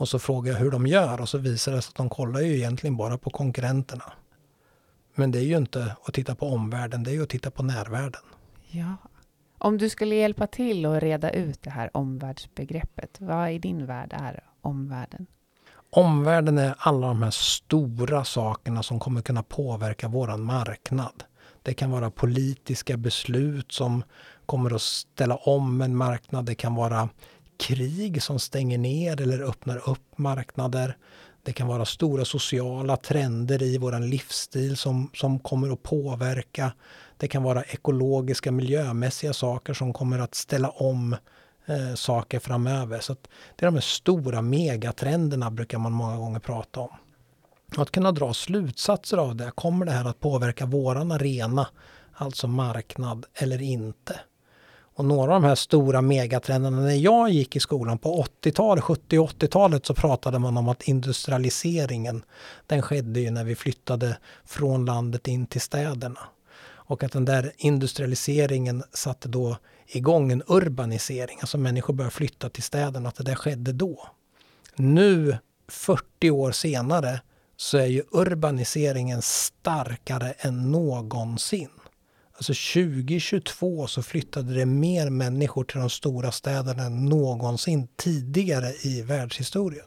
Och 0.00 0.08
så 0.08 0.18
frågar 0.18 0.52
jag 0.52 0.58
hur 0.58 0.70
de 0.70 0.86
gör 0.86 1.20
och 1.20 1.28
så 1.28 1.38
visar 1.38 1.72
det 1.72 1.82
sig 1.82 1.88
att 1.88 1.94
de 1.94 2.08
kollar 2.08 2.40
ju 2.40 2.56
egentligen 2.56 2.96
bara 2.96 3.18
på 3.18 3.30
konkurrenterna. 3.30 4.04
Men 5.14 5.30
det 5.30 5.38
är 5.38 5.42
ju 5.42 5.56
inte 5.56 5.96
att 6.04 6.14
titta 6.14 6.34
på 6.34 6.46
omvärlden, 6.46 7.02
det 7.02 7.10
är 7.10 7.12
ju 7.12 7.22
att 7.22 7.28
titta 7.28 7.50
på 7.50 7.62
närvärlden. 7.62 8.20
Ja. 8.70 8.96
Om 9.58 9.78
du 9.78 9.88
skulle 9.88 10.14
hjälpa 10.14 10.46
till 10.46 10.86
att 10.86 11.02
reda 11.02 11.30
ut 11.30 11.62
det 11.62 11.70
här 11.70 11.96
omvärldsbegreppet, 11.96 13.16
vad 13.20 13.52
i 13.52 13.58
din 13.58 13.86
värld 13.86 14.12
är 14.16 14.44
omvärlden? 14.60 15.26
Omvärlden 15.90 16.58
är 16.58 16.74
alla 16.78 17.06
de 17.06 17.22
här 17.22 17.30
stora 17.30 18.24
sakerna 18.24 18.82
som 18.82 19.00
kommer 19.00 19.22
kunna 19.22 19.42
påverka 19.42 20.08
våran 20.08 20.42
marknad. 20.42 21.24
Det 21.62 21.74
kan 21.74 21.90
vara 21.90 22.10
politiska 22.10 22.96
beslut 22.96 23.72
som 23.72 24.02
kommer 24.46 24.74
att 24.74 24.82
ställa 24.82 25.36
om 25.36 25.80
en 25.80 25.96
marknad. 25.96 26.44
Det 26.44 26.54
kan 26.54 26.74
vara 26.74 27.08
krig 27.60 28.22
som 28.22 28.38
stänger 28.38 28.78
ner 28.78 29.20
eller 29.20 29.40
öppnar 29.40 29.88
upp 29.88 30.18
marknader. 30.18 30.96
Det 31.42 31.52
kan 31.52 31.66
vara 31.66 31.84
stora 31.84 32.24
sociala 32.24 32.96
trender 32.96 33.62
i 33.62 33.78
vår 33.78 34.08
livsstil 34.08 34.76
som, 34.76 35.10
som 35.14 35.38
kommer 35.38 35.72
att 35.72 35.82
påverka. 35.82 36.72
Det 37.16 37.28
kan 37.28 37.42
vara 37.42 37.62
ekologiska, 37.62 38.52
miljömässiga 38.52 39.32
saker 39.32 39.74
som 39.74 39.92
kommer 39.92 40.18
att 40.18 40.34
ställa 40.34 40.70
om 40.70 41.16
eh, 41.66 41.94
saker 41.94 42.38
framöver. 42.38 43.00
Så 43.00 43.12
det 43.56 43.64
är 43.64 43.66
de 43.66 43.74
här 43.74 43.80
stora 43.80 44.42
megatrenderna 44.42 45.50
brukar 45.50 45.78
man 45.78 45.92
många 45.92 46.16
gånger 46.16 46.40
prata 46.40 46.80
om. 46.80 46.90
Att 47.76 47.90
kunna 47.90 48.12
dra 48.12 48.34
slutsatser 48.34 49.16
av 49.16 49.36
det. 49.36 49.52
Kommer 49.54 49.86
det 49.86 49.92
här 49.92 50.04
att 50.04 50.20
påverka 50.20 50.66
våran 50.66 51.12
arena, 51.12 51.68
alltså 52.12 52.48
marknad, 52.48 53.26
eller 53.34 53.62
inte? 53.62 54.20
Och 55.00 55.06
några 55.06 55.34
av 55.34 55.42
de 55.42 55.48
här 55.48 55.54
stora 55.54 56.02
megatrenderna, 56.02 56.80
när 56.80 56.94
jag 56.94 57.30
gick 57.30 57.56
i 57.56 57.60
skolan 57.60 57.98
på 57.98 58.24
80-talet, 58.42 58.84
70 58.84 59.18
och 59.18 59.30
80-talet 59.30 59.86
så 59.86 59.94
pratade 59.94 60.38
man 60.38 60.56
om 60.56 60.68
att 60.68 60.82
industrialiseringen, 60.82 62.22
den 62.66 62.82
skedde 62.82 63.20
ju 63.20 63.30
när 63.30 63.44
vi 63.44 63.54
flyttade 63.54 64.16
från 64.44 64.84
landet 64.84 65.28
in 65.28 65.46
till 65.46 65.60
städerna. 65.60 66.20
Och 66.62 67.04
att 67.04 67.12
den 67.12 67.24
där 67.24 67.52
industrialiseringen 67.56 68.82
satte 68.92 69.28
då 69.28 69.56
igång 69.86 70.32
en 70.32 70.42
urbanisering, 70.46 71.38
alltså 71.40 71.58
människor 71.58 71.94
började 71.94 72.14
flytta 72.14 72.48
till 72.48 72.62
städerna, 72.62 73.08
att 73.08 73.16
det 73.16 73.24
där 73.24 73.34
skedde 73.34 73.72
då. 73.72 74.08
Nu, 74.76 75.38
40 75.68 76.30
år 76.30 76.52
senare, 76.52 77.20
så 77.56 77.78
är 77.78 77.86
ju 77.86 78.02
urbaniseringen 78.10 79.22
starkare 79.22 80.32
än 80.38 80.70
någonsin. 80.70 81.70
Alltså 82.40 82.52
2022 82.52 83.86
så 83.86 84.02
flyttade 84.02 84.54
det 84.54 84.66
mer 84.66 85.10
människor 85.10 85.64
till 85.64 85.80
de 85.80 85.90
stora 85.90 86.32
städerna 86.32 86.82
än 86.82 87.04
någonsin 87.04 87.88
tidigare 87.96 88.66
i 88.82 89.02
världshistorien. 89.02 89.86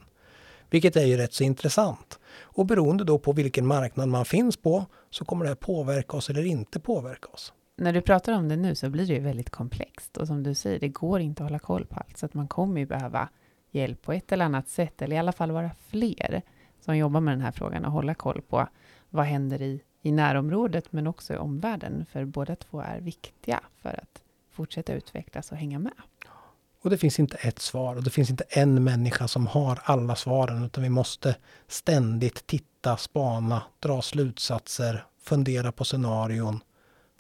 Vilket 0.70 0.96
är 0.96 1.06
ju 1.06 1.18
rätt 1.18 1.34
så 1.34 1.44
intressant. 1.44 2.20
Och 2.42 2.66
beroende 2.66 3.04
då 3.04 3.20
på 3.20 3.34
vilken 3.34 3.68
marknad 3.68 4.08
man 4.10 4.26
finns 4.26 4.58
på 4.58 4.86
så 5.10 5.26
kommer 5.26 5.46
det 5.46 5.50
här 5.50 5.56
påverka 5.56 6.18
oss 6.18 6.30
eller 6.30 6.46
inte 6.46 6.80
påverka 6.80 7.28
oss. 7.28 7.54
När 7.78 7.94
du 7.94 8.02
pratar 8.02 8.34
om 8.34 8.50
det 8.50 8.56
nu 8.56 8.76
så 8.76 8.90
blir 8.90 9.08
det 9.08 9.14
ju 9.14 9.20
väldigt 9.20 9.50
komplext 9.50 10.18
och 10.18 10.28
som 10.28 10.44
du 10.44 10.56
säger, 10.56 10.80
det 10.80 10.90
går 10.90 11.20
inte 11.20 11.44
att 11.44 11.50
hålla 11.50 11.60
koll 11.60 11.86
på 11.86 11.96
allt 11.96 12.18
så 12.18 12.26
att 12.26 12.34
man 12.34 12.48
kommer 12.48 12.80
ju 12.80 12.86
behöva 12.86 13.30
hjälp 13.72 14.02
på 14.02 14.14
ett 14.14 14.32
eller 14.32 14.46
annat 14.46 14.70
sätt 14.70 15.02
eller 15.02 15.16
i 15.16 15.20
alla 15.20 15.32
fall 15.32 15.52
vara 15.52 15.72
fler 15.88 16.42
som 16.82 16.98
jobbar 16.98 17.20
med 17.20 17.34
den 17.34 17.42
här 17.42 17.52
frågan 17.52 17.86
och 17.86 17.92
hålla 17.92 18.16
koll 18.16 18.42
på 18.42 18.68
vad 19.10 19.26
händer 19.26 19.62
i 19.62 19.82
i 20.06 20.12
närområdet 20.12 20.92
men 20.92 21.08
också 21.08 21.34
i 21.34 21.38
omvärlden, 21.38 22.06
för 22.12 22.26
båda 22.26 22.56
två 22.56 22.82
är 22.82 23.00
viktiga 23.00 23.60
för 23.82 23.90
att 23.90 24.22
fortsätta 24.52 24.94
utvecklas 24.94 25.52
och 25.52 25.58
hänga 25.58 25.80
med. 25.80 25.94
Och 26.82 26.90
det 26.90 26.98
finns 26.98 27.20
inte 27.20 27.38
ett 27.38 27.60
svar 27.60 27.96
och 27.96 28.04
det 28.04 28.10
finns 28.10 28.30
inte 28.30 28.44
en 28.50 28.84
människa 28.84 29.28
som 29.28 29.48
har 29.48 29.80
alla 29.84 30.16
svaren 30.16 30.66
utan 30.66 30.84
vi 30.84 30.90
måste 30.90 31.36
ständigt 31.68 32.48
titta, 32.48 32.98
spana, 32.98 33.64
dra 33.80 34.02
slutsatser, 34.02 35.06
fundera 35.22 35.72
på 35.72 35.86
scenarion 35.86 36.60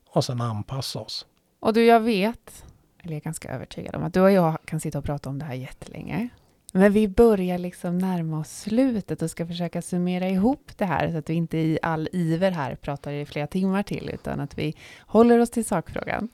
och 0.05 0.25
sen 0.25 0.41
anpassa 0.41 0.99
oss. 0.99 1.25
Och 1.59 1.73
du, 1.73 1.85
jag 1.85 1.99
vet, 1.99 2.65
eller 2.99 3.13
jag 3.13 3.17
är 3.17 3.23
ganska 3.23 3.49
övertygad 3.49 3.95
om 3.95 4.03
att 4.03 4.13
du 4.13 4.21
och 4.21 4.31
jag 4.31 4.57
kan 4.65 4.79
sitta 4.79 4.97
och 4.97 5.05
prata 5.05 5.29
om 5.29 5.39
det 5.39 5.45
här 5.45 5.53
jättelänge. 5.53 6.29
Men 6.75 6.93
vi 6.93 7.07
börjar 7.07 7.57
liksom 7.57 7.97
närma 7.97 8.39
oss 8.39 8.61
slutet 8.61 9.21
och 9.21 9.29
ska 9.29 9.47
försöka 9.47 9.81
summera 9.81 10.29
ihop 10.29 10.71
det 10.77 10.85
här 10.85 11.11
så 11.11 11.17
att 11.17 11.29
vi 11.29 11.33
inte 11.33 11.57
i 11.57 11.79
all 11.81 12.09
iver 12.11 12.51
här 12.51 12.75
pratar 12.75 13.11
i 13.11 13.25
flera 13.25 13.47
timmar 13.47 13.83
till 13.83 14.09
utan 14.13 14.39
att 14.39 14.57
vi 14.57 14.75
håller 14.99 15.39
oss 15.39 15.49
till 15.49 15.65
sakfrågan. 15.65 16.29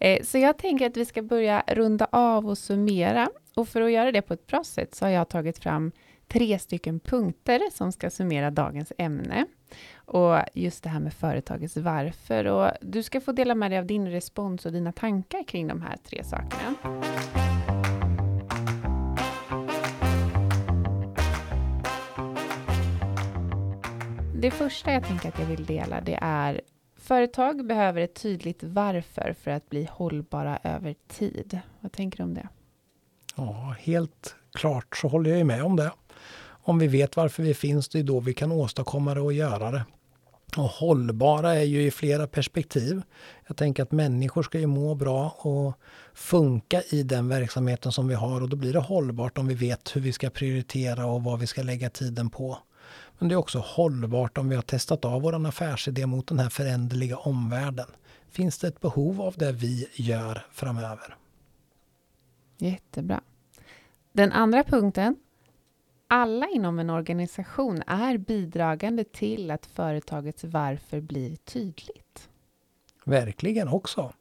Eh, 0.00 0.22
så 0.22 0.38
jag 0.38 0.58
tänker 0.58 0.86
att 0.86 0.96
vi 0.96 1.04
ska 1.04 1.22
börja 1.22 1.62
runda 1.66 2.06
av 2.12 2.46
och 2.46 2.58
summera 2.58 3.30
och 3.54 3.68
för 3.68 3.80
att 3.80 3.92
göra 3.92 4.12
det 4.12 4.22
på 4.22 4.34
ett 4.34 4.46
bra 4.46 4.64
sätt 4.64 4.94
så 4.94 5.04
har 5.04 5.10
jag 5.10 5.28
tagit 5.28 5.58
fram 5.58 5.92
tre 6.28 6.58
stycken 6.58 7.00
punkter 7.00 7.60
som 7.72 7.92
ska 7.92 8.10
summera 8.10 8.50
dagens 8.50 8.92
ämne 8.98 9.46
och 9.94 10.38
just 10.54 10.82
det 10.82 10.88
här 10.88 11.00
med 11.00 11.12
företagets 11.12 11.76
varför. 11.76 12.44
Och 12.44 12.70
du 12.80 13.02
ska 13.02 13.20
få 13.20 13.32
dela 13.32 13.54
med 13.54 13.70
dig 13.70 13.78
av 13.78 13.86
din 13.86 14.10
respons 14.10 14.66
och 14.66 14.72
dina 14.72 14.92
tankar 14.92 15.44
kring 15.44 15.66
de 15.66 15.82
här 15.82 15.96
tre 15.96 16.24
sakerna. 16.24 16.74
Det 24.42 24.50
första 24.50 24.92
jag 24.92 25.04
tänker 25.04 25.28
att 25.28 25.38
jag 25.38 25.46
vill 25.46 25.66
dela, 25.66 26.00
det 26.00 26.18
är 26.22 26.60
företag 26.96 27.66
behöver 27.66 28.00
ett 28.00 28.14
tydligt 28.14 28.62
varför 28.62 29.34
för 29.40 29.50
att 29.50 29.70
bli 29.70 29.88
hållbara 29.92 30.58
över 30.64 30.94
tid. 31.08 31.60
Vad 31.80 31.92
tänker 31.92 32.18
du 32.18 32.24
om 32.24 32.34
det? 32.34 32.48
Ja, 33.36 33.76
helt 33.80 34.36
klart 34.52 34.96
så 34.96 35.08
håller 35.08 35.30
jag 35.30 35.38
ju 35.38 35.44
med 35.44 35.62
om 35.62 35.76
det. 35.76 35.92
Om 36.44 36.78
vi 36.78 36.86
vet 36.86 37.16
varför 37.16 37.42
vi 37.42 37.54
finns, 37.54 37.88
det 37.88 37.98
är 37.98 38.02
då 38.02 38.20
vi 38.20 38.34
kan 38.34 38.52
åstadkomma 38.52 39.14
det 39.14 39.20
och 39.20 39.32
göra 39.32 39.70
det. 39.70 39.84
Och 40.56 40.64
hållbara 40.64 41.54
är 41.54 41.64
ju 41.64 41.82
i 41.82 41.90
flera 41.90 42.26
perspektiv. 42.26 43.02
Jag 43.46 43.56
tänker 43.56 43.82
att 43.82 43.92
människor 43.92 44.42
ska 44.42 44.58
ju 44.58 44.66
må 44.66 44.94
bra 44.94 45.28
och 45.38 45.74
funka 46.14 46.82
i 46.82 47.02
den 47.02 47.28
verksamheten 47.28 47.92
som 47.92 48.08
vi 48.08 48.14
har 48.14 48.40
och 48.40 48.48
då 48.48 48.56
blir 48.56 48.72
det 48.72 48.78
hållbart 48.78 49.38
om 49.38 49.46
vi 49.46 49.54
vet 49.54 49.96
hur 49.96 50.00
vi 50.00 50.12
ska 50.12 50.30
prioritera 50.30 51.06
och 51.06 51.24
vad 51.24 51.40
vi 51.40 51.46
ska 51.46 51.62
lägga 51.62 51.90
tiden 51.90 52.30
på. 52.30 52.58
Men 53.18 53.28
det 53.28 53.34
är 53.34 53.36
också 53.36 53.58
hållbart 53.58 54.38
om 54.38 54.48
vi 54.48 54.54
har 54.54 54.62
testat 54.62 55.04
av 55.04 55.22
vår 55.22 55.46
affärsidé 55.46 56.06
mot 56.06 56.26
den 56.26 56.38
här 56.38 56.48
föränderliga 56.48 57.16
omvärlden. 57.16 57.86
Finns 58.30 58.58
det 58.58 58.68
ett 58.68 58.80
behov 58.80 59.20
av 59.20 59.34
det 59.36 59.52
vi 59.52 59.88
gör 59.94 60.46
framöver? 60.52 61.16
Jättebra. 62.58 63.20
Den 64.12 64.32
andra 64.32 64.64
punkten. 64.64 65.16
Alla 66.08 66.48
inom 66.48 66.78
en 66.78 66.90
organisation 66.90 67.82
är 67.86 68.18
bidragande 68.18 69.04
till 69.04 69.50
att 69.50 69.66
företagets 69.66 70.44
varför 70.44 71.00
blir 71.00 71.36
tydligt. 71.36 72.28
Verkligen 73.04 73.68
också. 73.68 74.12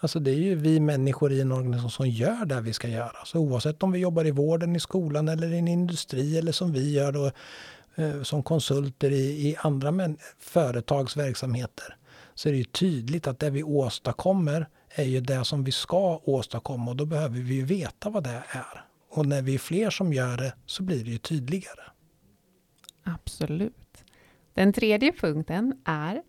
Alltså 0.00 0.18
det 0.18 0.30
är 0.30 0.34
ju 0.34 0.54
vi 0.54 0.80
människor 0.80 1.32
i 1.32 1.40
en 1.40 1.52
organisation 1.52 1.90
som 1.90 2.08
gör 2.08 2.44
det 2.44 2.60
vi 2.60 2.72
ska 2.72 2.88
göra. 2.88 3.24
Så 3.24 3.38
oavsett 3.38 3.82
om 3.82 3.92
vi 3.92 3.98
jobbar 3.98 4.26
i 4.26 4.30
vården, 4.30 4.76
i 4.76 4.80
skolan 4.80 5.28
eller 5.28 5.52
i 5.52 5.58
en 5.58 5.68
industri 5.68 6.38
eller 6.38 6.52
som 6.52 6.72
vi 6.72 6.92
gör 6.92 7.12
då 7.12 7.30
som 8.22 8.42
konsulter 8.42 9.10
i, 9.10 9.48
i 9.48 9.56
andra 9.58 9.90
men, 9.90 10.18
företags 10.38 11.16
verksamheter 11.16 11.96
så 12.34 12.48
är 12.48 12.52
det 12.52 12.58
ju 12.58 12.64
tydligt 12.64 13.26
att 13.26 13.38
det 13.38 13.50
vi 13.50 13.62
åstadkommer 13.62 14.68
är 14.88 15.04
ju 15.04 15.20
det 15.20 15.44
som 15.44 15.64
vi 15.64 15.72
ska 15.72 16.20
åstadkomma 16.24 16.90
och 16.90 16.96
då 16.96 17.06
behöver 17.06 17.40
vi 17.40 17.54
ju 17.54 17.64
veta 17.64 18.10
vad 18.10 18.24
det 18.24 18.42
är. 18.48 18.84
Och 19.10 19.26
när 19.26 19.42
vi 19.42 19.54
är 19.54 19.58
fler 19.58 19.90
som 19.90 20.12
gör 20.12 20.36
det 20.36 20.54
så 20.66 20.82
blir 20.82 21.04
det 21.04 21.10
ju 21.10 21.18
tydligare. 21.18 21.82
Absolut. 23.02 24.04
Den 24.54 24.72
tredje 24.72 25.12
punkten 25.12 25.80
är 25.84 26.22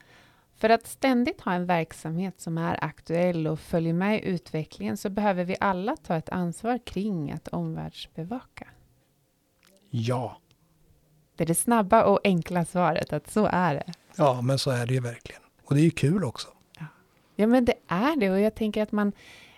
för 0.56 0.70
att 0.70 0.88
ständigt 0.88 1.42
ha 1.42 1.54
en 1.54 1.66
verksamhet 1.66 2.42
som 2.42 2.58
är 2.58 2.84
aktuell 2.84 3.48
och 3.48 3.60
följer 3.60 3.94
med 3.94 4.24
i 4.24 4.28
utvecklingen 4.28 4.98
så 4.98 5.10
behöver 5.10 5.44
vi 5.44 5.56
alla 5.60 5.96
ta 5.96 6.16
ett 6.16 6.30
ansvar 6.30 6.80
kring 6.86 7.32
att 7.32 7.48
omvärldsbevaka. 7.48 8.68
Ja. 9.90 10.42
Det 11.38 11.44
är 11.44 11.46
det 11.46 11.56
snabba 11.56 12.04
och 12.04 12.20
enkla 12.24 12.66
svaret 12.66 13.14
att 13.14 13.32
så 13.32 13.50
är 13.52 13.74
det. 13.74 13.94
Ja, 14.16 14.42
men 14.42 14.60
så 14.60 14.72
är 14.72 14.86
det 14.86 14.94
ju 14.94 15.00
verkligen. 15.00 15.42
Och 15.64 15.76
det 15.76 15.82
är 15.82 15.84
ju 15.84 15.92
kul 15.92 16.24
också. 16.24 16.48
Ja, 16.80 16.86
ja 17.36 17.48
men 17.48 17.66
det 17.66 17.76
är 17.88 18.16
det 18.20 18.32
och 18.32 18.40
jag 18.40 18.56
tänker 18.56 18.84
att 18.84 18.92
man 18.92 19.12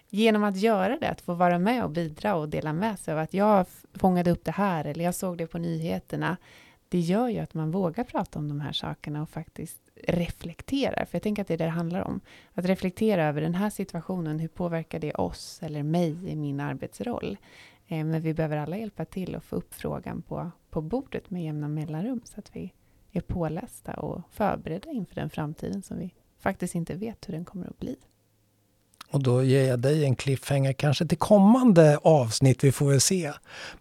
genom 0.09 0.43
att 0.43 0.57
göra 0.57 0.97
det, 0.97 1.09
att 1.09 1.21
få 1.21 1.33
vara 1.33 1.59
med 1.59 1.83
och 1.83 1.89
bidra 1.89 2.35
och 2.35 2.49
dela 2.49 2.73
med 2.73 2.99
sig 2.99 3.13
av 3.13 3.19
att 3.19 3.33
jag 3.33 3.65
fångade 3.93 4.31
upp 4.31 4.45
det 4.45 4.51
här 4.51 4.85
eller 4.85 5.05
jag 5.05 5.15
såg 5.15 5.37
det 5.37 5.47
på 5.47 5.57
nyheterna. 5.57 6.37
Det 6.89 6.99
gör 6.99 7.27
ju 7.27 7.39
att 7.39 7.53
man 7.53 7.71
vågar 7.71 8.03
prata 8.03 8.39
om 8.39 8.47
de 8.47 8.61
här 8.61 8.71
sakerna 8.71 9.21
och 9.21 9.29
faktiskt 9.29 9.79
reflekterar. 10.07 11.05
För 11.05 11.15
jag 11.15 11.23
tänker 11.23 11.41
att 11.41 11.47
det 11.47 11.53
är 11.53 11.57
det 11.57 11.63
det 11.63 11.69
handlar 11.69 12.01
om. 12.01 12.21
Att 12.53 12.65
reflektera 12.65 13.25
över 13.25 13.41
den 13.41 13.55
här 13.55 13.69
situationen. 13.69 14.39
Hur 14.39 14.47
påverkar 14.47 14.99
det 14.99 15.13
oss 15.13 15.59
eller 15.63 15.83
mig 15.83 16.29
i 16.29 16.35
min 16.35 16.59
arbetsroll? 16.59 17.37
Eh, 17.87 18.05
men 18.05 18.21
vi 18.21 18.33
behöver 18.33 18.57
alla 18.57 18.77
hjälpa 18.77 19.05
till 19.05 19.35
och 19.35 19.43
få 19.43 19.55
upp 19.55 19.73
frågan 19.73 20.21
på, 20.21 20.51
på 20.69 20.81
bordet 20.81 21.29
med 21.29 21.43
jämna 21.43 21.67
mellanrum 21.67 22.21
så 22.23 22.39
att 22.39 22.55
vi 22.55 22.73
är 23.11 23.21
pålästa 23.21 23.93
och 23.93 24.21
förberedda 24.31 24.91
inför 24.91 25.15
den 25.15 25.29
framtiden 25.29 25.81
som 25.81 25.99
vi 25.99 26.13
faktiskt 26.39 26.75
inte 26.75 26.95
vet 26.95 27.29
hur 27.29 27.33
den 27.33 27.45
kommer 27.45 27.67
att 27.67 27.79
bli. 27.79 27.95
Och 29.11 29.23
då 29.23 29.43
ger 29.43 29.67
jag 29.67 29.79
dig 29.79 30.05
en 30.05 30.15
cliffhanger 30.15 30.73
kanske 30.73 31.05
till 31.05 31.17
kommande 31.17 31.97
avsnitt, 31.97 32.63
vi 32.63 32.71
får 32.71 32.89
väl 32.89 33.01
se. 33.01 33.33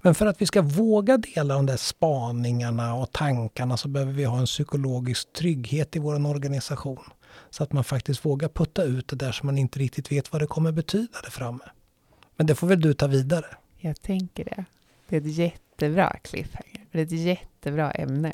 Men 0.02 0.14
för 0.14 0.26
att 0.26 0.42
vi 0.42 0.46
ska 0.46 0.62
våga 0.62 1.16
dela 1.16 1.54
de 1.54 1.66
där 1.66 1.76
spaningarna 1.76 2.94
och 2.94 3.12
tankarna 3.12 3.76
så 3.76 3.88
behöver 3.88 4.12
vi 4.12 4.24
ha 4.24 4.38
en 4.38 4.46
psykologisk 4.46 5.32
trygghet 5.32 5.96
i 5.96 5.98
vår 5.98 6.26
organisation. 6.26 7.04
Så 7.50 7.62
att 7.62 7.72
man 7.72 7.84
faktiskt 7.84 8.24
vågar 8.24 8.48
putta 8.48 8.82
ut 8.82 9.08
det 9.08 9.16
där 9.16 9.32
som 9.32 9.46
man 9.46 9.58
inte 9.58 9.78
riktigt 9.78 10.12
vet 10.12 10.32
vad 10.32 10.42
det 10.42 10.46
kommer 10.46 10.72
betyda 10.72 11.20
där 11.22 11.30
framme. 11.30 11.64
Men 12.36 12.46
det 12.46 12.54
får 12.54 12.66
väl 12.66 12.80
du 12.80 12.94
ta 12.94 13.06
vidare. 13.06 13.46
Jag 13.78 14.00
tänker 14.00 14.44
det. 14.44 14.64
Det 15.08 15.16
är 15.16 15.20
ett 15.20 15.36
jättebra 15.36 16.16
cliffhanger. 16.22 16.77
Det 16.98 17.02
är 17.02 17.06
ett 17.06 17.24
jättebra 17.26 17.90
ämne. 17.90 18.32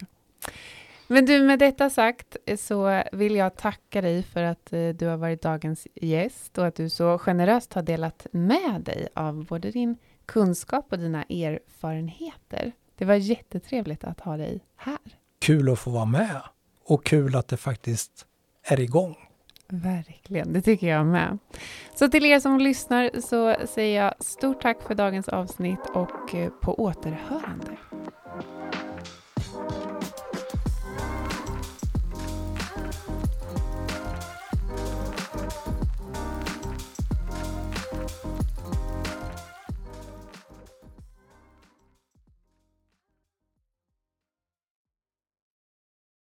Men 1.07 1.27
du, 1.27 1.42
med 1.42 1.59
detta 1.59 1.90
sagt 1.90 2.37
så 2.59 3.03
vill 3.12 3.35
jag 3.35 3.57
tacka 3.57 4.00
dig 4.00 4.22
för 4.22 4.42
att 4.42 4.72
eh, 4.72 4.88
du 4.88 5.07
har 5.07 5.16
varit 5.16 5.42
dagens 5.42 5.87
gäst 5.94 6.59
och 6.59 6.66
att 6.66 6.74
du 6.74 6.88
så 6.90 7.18
generöst 7.18 7.72
har 7.74 7.83
delat 7.83 8.27
med 8.31 8.81
dig 8.85 9.09
av 9.14 9.44
både 9.44 9.70
din 9.70 9.96
kunskap 10.27 10.87
och 10.90 10.98
dina 10.98 11.22
erfarenheter. 11.22 12.72
Det 12.98 13.05
var 13.05 13.14
jättetrevligt 13.14 14.05
att 14.05 14.20
ha 14.20 14.37
dig 14.37 14.61
här. 14.77 14.98
Kul 15.38 15.72
att 15.72 15.79
få 15.79 15.90
vara 15.90 16.05
med 16.05 16.40
och 16.85 17.05
kul 17.05 17.37
att 17.37 17.48
det 17.48 17.57
faktiskt 17.57 18.27
är 18.62 18.81
igång. 18.81 19.16
Verkligen, 19.68 20.53
det 20.53 20.61
tycker 20.61 20.87
jag 20.87 21.07
med. 21.07 21.38
Så 21.94 22.09
till 22.09 22.24
er 22.24 22.40
som 22.40 22.59
lyssnar 22.59 23.11
så 23.20 23.66
säger 23.66 24.03
jag 24.05 24.14
stort 24.24 24.62
tack 24.62 24.83
för 24.83 24.94
dagens 24.94 25.29
avsnitt 25.29 25.90
och 25.94 26.35
eh, 26.35 26.50
på 26.50 26.74
återhörande. 26.74 27.77
thank 28.34 28.46
you 28.58 28.63